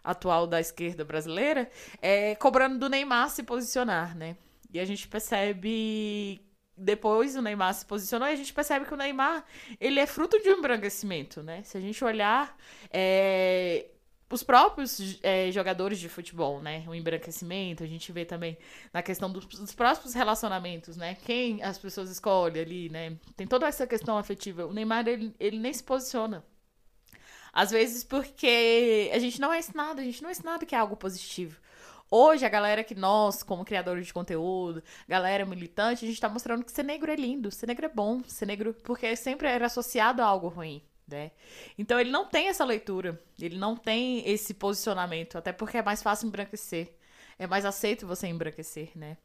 atual 0.03 0.47
da 0.47 0.61
esquerda 0.61 1.05
brasileira, 1.05 1.71
é, 2.01 2.35
cobrando 2.37 2.79
do 2.79 2.89
Neymar 2.89 3.29
se 3.31 3.43
posicionar, 3.43 4.17
né? 4.17 4.37
E 4.73 4.81
a 4.81 4.85
gente 4.85 5.07
percebe 5.09 6.41
depois 6.77 7.37
o 7.37 7.43
Neymar 7.43 7.75
se 7.75 7.85
posicionou 7.85 8.27
e 8.27 8.33
a 8.33 8.37
gente 8.37 8.55
percebe 8.55 8.87
que 8.87 8.95
o 8.95 8.97
Neymar 8.97 9.45
ele 9.79 10.01
é 10.01 10.07
fruto 10.07 10.41
de 10.41 10.49
um 10.49 10.59
embranquecimento, 10.59 11.43
né? 11.43 11.63
Se 11.63 11.77
a 11.77 11.81
gente 11.81 12.03
olhar, 12.03 12.57
é, 12.91 13.90
os 14.31 14.43
próprios 14.45 15.19
é, 15.23 15.51
jogadores 15.51 15.99
de 15.99 16.09
futebol, 16.09 16.63
né? 16.63 16.85
O 16.87 16.95
embranquecimento, 16.95 17.83
a 17.83 17.87
gente 17.87 18.13
vê 18.13 18.25
também 18.25 18.57
na 18.93 19.03
questão 19.03 19.31
dos, 19.31 19.45
dos, 19.45 19.75
próprios 19.75 20.15
relacionamentos, 20.15 20.97
né? 20.97 21.17
Quem 21.25 21.63
as 21.63 21.79
pessoas 21.79 22.11
escolhem 22.11 22.63
ali, 22.63 22.89
né? 22.89 23.17
Tem 23.37 23.47
toda 23.47 23.67
essa 23.67 23.87
questão 23.87 24.17
afetiva. 24.17 24.67
O 24.67 24.73
Neymar, 24.73 25.07
ele, 25.09 25.35
ele 25.41 25.59
nem 25.59 25.73
se 25.73 25.83
posiciona. 25.83 26.45
Às 27.53 27.73
vezes 27.73 28.05
porque 28.05 29.11
a 29.13 29.19
gente 29.19 29.41
não 29.41 29.53
é 29.53 29.59
ensinado, 29.59 30.01
a 30.01 30.05
gente 30.05 30.23
não 30.23 30.29
é 30.29 30.33
ensinado 30.33 30.65
que 30.65 30.75
é 30.77 30.79
algo 30.79 30.97
positivo. 30.97 31.61
Hoje, 32.09 32.45
a 32.47 32.49
galera 32.49 32.85
que 32.85 32.95
nós, 32.95 33.43
como 33.43 33.65
criadores 33.65 34.07
de 34.07 34.13
conteúdo, 34.13 34.83
galera 35.09 35.45
militante, 35.45 36.05
a 36.05 36.09
gente 36.09 36.21
tá 36.21 36.29
mostrando 36.29 36.65
que 36.65 36.73
ser 36.73 36.85
negro 36.85 37.11
é 37.11 37.17
lindo, 37.17 37.51
ser 37.51 37.67
negro 37.67 37.87
é 37.87 37.89
bom, 37.89 38.23
ser 38.27 38.47
negro, 38.47 38.75
porque 38.85 39.15
sempre 39.17 39.49
era 39.49 39.67
associado 39.67 40.23
a 40.23 40.27
algo 40.27 40.49
ruim 40.49 40.83
né? 41.11 41.31
Então 41.79 41.99
ele 41.99 42.11
não 42.11 42.27
tem 42.27 42.49
essa 42.49 42.65
leitura, 42.65 43.21
ele 43.41 43.59
não 43.59 43.77
tem 43.77 44.29
esse 44.29 44.55
posicionamento, 44.55 45.37
até 45.37 45.53
porque 45.53 45.79
é 45.79 45.83
mais 45.83 46.03
fácil 46.03 46.29
embranquecer, 46.29 46.95
é 47.39 47.47
mais 47.47 47.65
aceito 47.65 48.07
você 48.07 48.27
embranquecer, 48.27 48.91
né? 48.95 49.17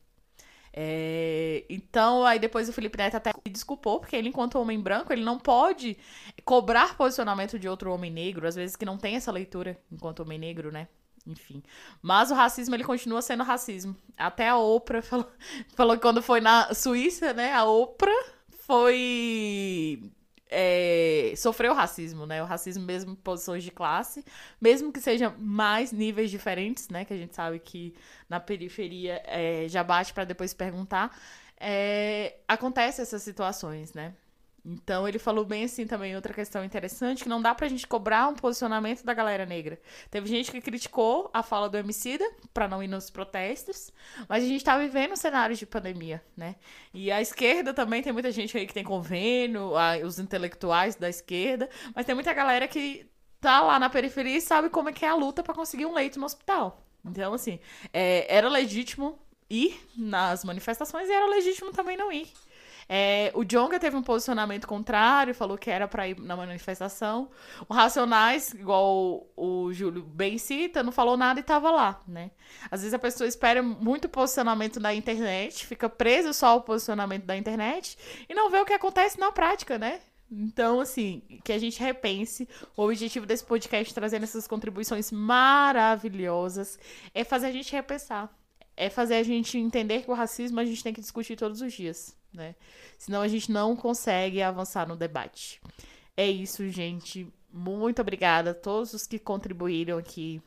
É, 0.78 1.64
então, 1.70 2.26
aí 2.26 2.38
depois 2.38 2.68
o 2.68 2.74
Felipe 2.74 2.98
Neto 2.98 3.16
até 3.16 3.32
desculpou, 3.50 4.02
porque 4.02 4.14
ele, 4.14 4.28
enquanto 4.28 4.60
homem 4.60 4.78
branco, 4.78 5.14
ele 5.14 5.24
não 5.24 5.40
pode 5.40 5.98
cobrar 6.44 6.98
posicionamento 6.98 7.58
de 7.58 7.70
outro 7.70 7.94
homem 7.94 8.12
negro, 8.12 8.46
às 8.46 8.56
vezes 8.56 8.76
que 8.76 8.84
não 8.84 8.98
tem 8.98 9.16
essa 9.16 9.32
leitura 9.32 9.80
enquanto 9.90 10.20
homem 10.20 10.38
negro, 10.38 10.74
né? 10.74 10.90
Enfim. 11.26 11.64
Mas 12.02 12.30
o 12.30 12.36
racismo, 12.36 12.76
ele 12.76 12.84
continua 12.84 13.22
sendo 13.22 13.44
racismo. 13.44 13.96
Até 14.18 14.50
a 14.50 14.58
Oprah 14.58 15.02
falou, 15.02 15.32
falou 15.76 15.96
que 15.96 16.02
quando 16.02 16.22
foi 16.22 16.42
na 16.42 16.74
Suíça, 16.74 17.34
né? 17.34 17.54
A 17.54 17.64
Oprah 17.64 18.26
foi 18.66 20.12
é, 20.58 21.34
sofreu 21.36 21.74
racismo, 21.74 22.26
né? 22.26 22.42
O 22.42 22.46
racismo 22.46 22.86
mesmo 22.86 23.12
em 23.12 23.16
posições 23.16 23.62
de 23.62 23.72
classe, 23.72 24.24
mesmo 24.60 24.92
que 24.92 25.02
sejam 25.02 25.36
mais 25.38 25.92
níveis 25.92 26.32
diferentes, 26.32 26.88
né? 26.88 27.04
Que 27.04 27.14
a 27.14 27.18
gente 27.18 27.36
sabe 27.36 27.60
que 27.60 27.94
na 28.30 28.40
periferia 28.40 29.22
é, 29.26 29.68
já 29.68 29.84
bate 29.84 30.14
para 30.14 30.24
depois 30.24 30.54
perguntar. 30.54 31.14
É, 31.60 32.38
acontece 32.48 33.02
essas 33.02 33.22
situações, 33.22 33.94
né? 33.94 34.14
Então 34.66 35.08
ele 35.08 35.20
falou 35.20 35.46
bem 35.46 35.66
assim 35.66 35.86
também, 35.86 36.16
outra 36.16 36.34
questão 36.34 36.66
interessante, 36.66 37.22
que 37.22 37.30
não 37.30 37.40
dá 37.40 37.54
pra 37.54 37.68
gente 37.68 37.86
cobrar 37.86 38.28
um 38.28 38.34
posicionamento 38.34 39.04
da 39.04 39.14
galera 39.14 39.46
negra. 39.46 39.80
Teve 40.10 40.28
gente 40.28 40.52
que 40.52 40.60
criticou 40.60 41.30
a 41.32 41.44
fala 41.44 41.70
do 41.70 41.78
Emicida 41.78 42.26
para 42.52 42.68
não 42.68 42.82
ir 42.82 42.88
nos 42.88 43.12
protestos, 43.12 43.92
mas 44.28 44.44
a 44.44 44.48
gente 44.48 44.64
tá 44.64 44.76
vivendo 44.78 45.12
um 45.12 45.16
cenário 45.16 45.56
de 45.56 45.68
pandemia, 45.68 46.24
né? 46.36 46.56
E 46.92 47.12
a 47.12 47.22
esquerda 47.22 47.76
também 47.76 48.02
tem 48.02 48.12
muita 48.12 48.32
gente 48.32 48.58
aí 48.58 48.66
que 48.66 48.74
tem 48.74 48.84
convênio, 48.84 49.74
os 50.04 50.18
intelectuais 50.18 50.96
da 50.96 51.08
esquerda, 51.08 51.70
mas 51.94 52.08
tem 52.08 52.16
muita 52.16 52.34
galera 52.34 52.68
que 52.68 53.08
tá 53.40 53.62
lá 53.62 53.78
na 53.78 53.90
periferia 53.90 54.38
e 54.38 54.42
sabe 54.42 54.70
como 54.70 54.90
é 54.90 54.94
que 54.94 55.06
é 55.06 55.10
a 55.10 55.16
luta 55.16 55.44
para 55.44 55.54
conseguir 55.54 55.86
um 55.86 55.94
leito 55.94 56.20
no 56.20 56.26
hospital. 56.26 56.82
Então, 57.06 57.36
assim, 57.36 57.60
é, 57.94 58.26
era 58.36 58.50
legítimo 58.50 59.20
ir 59.48 59.80
nas 59.96 60.44
manifestações 60.44 61.08
e 61.08 61.12
era 61.12 61.28
legítimo 61.28 61.72
também 61.72 61.96
não 61.96 62.12
ir. 62.12 62.34
É, 62.88 63.32
o 63.34 63.44
Jonga 63.44 63.80
teve 63.80 63.96
um 63.96 64.04
posicionamento 64.04 64.68
contrário, 64.68 65.34
falou 65.34 65.58
que 65.58 65.70
era 65.70 65.88
para 65.88 66.08
ir 66.08 66.20
na 66.20 66.36
manifestação. 66.36 67.30
O 67.68 67.74
Racionais, 67.74 68.54
igual 68.54 69.28
o, 69.36 69.66
o 69.68 69.74
Júlio 69.74 70.04
bem 70.04 70.38
cita, 70.38 70.84
não 70.84 70.92
falou 70.92 71.18
nada 71.18 71.40
e 71.40 71.44
tava 71.44 71.72
lá, 71.72 72.02
né? 72.08 72.32
Às 72.70 72.82
vezes 72.82 72.94
a 72.94 73.00
pessoa 73.00 73.28
espera 73.28 73.64
muito 73.64 74.08
posicionamento 74.08 74.80
da 74.80 74.94
internet, 74.94 75.66
fica 75.66 75.90
preso 75.90 76.34
só 76.34 76.48
ao 76.48 76.62
posicionamento 76.62 77.26
da 77.26 77.36
internet 77.36 77.98
e 78.30 78.36
não 78.36 78.52
vê 78.52 78.60
o 78.60 78.66
que 78.66 78.74
acontece 78.74 79.20
na 79.20 79.32
prática, 79.32 79.80
né? 79.80 80.00
Então, 80.32 80.80
assim, 80.80 81.22
que 81.44 81.54
a 81.54 81.58
gente 81.58 81.80
repense. 81.80 82.48
O 82.76 82.84
objetivo 82.84 83.26
desse 83.26 83.46
podcast, 83.46 83.94
trazendo 83.94 84.24
essas 84.24 84.48
contribuições 84.48 85.12
maravilhosas, 85.12 86.80
é 87.14 87.24
fazer 87.24 87.48
a 87.48 87.52
gente 87.52 87.72
repensar. 87.72 88.36
É 88.76 88.90
fazer 88.90 89.16
a 89.16 89.24
gente 89.24 89.58
entender 89.58 90.04
que 90.04 90.12
o 90.12 90.14
racismo 90.14 90.60
a 90.60 90.66
gente 90.66 90.84
tem 90.84 90.94
que 90.94 91.00
discutir 91.00 91.38
todos 91.38 91.62
os 91.62 91.72
dias, 91.72 92.18
né? 92.36 92.56
Senão 92.98 93.22
a 93.22 93.28
gente 93.28 93.52
não 93.52 93.76
consegue 93.76 94.42
avançar 94.42 94.88
no 94.88 94.96
debate. 94.96 95.62
É 96.16 96.30
isso, 96.30 96.68
gente. 96.70 97.28
Muito 97.52 98.02
obrigada 98.02 98.52
a 98.52 98.54
todos 98.54 98.94
os 98.94 99.08
que 99.08 99.18
contribuíram 99.18 99.98
aqui. 99.98 100.42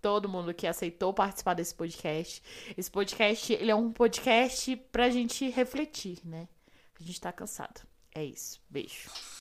Todo 0.00 0.28
mundo 0.28 0.54
que 0.54 0.66
aceitou 0.66 1.12
participar 1.12 1.54
desse 1.54 1.74
podcast. 1.74 2.42
Esse 2.76 2.90
podcast, 2.90 3.52
ele 3.52 3.70
é 3.70 3.74
um 3.74 3.92
podcast 3.92 4.76
pra 4.92 5.10
gente 5.10 5.48
refletir, 5.48 6.18
né? 6.24 6.48
A 7.00 7.02
gente 7.02 7.20
tá 7.20 7.32
cansado. 7.32 7.80
É 8.14 8.24
isso. 8.24 8.60
Beijo. 8.68 9.10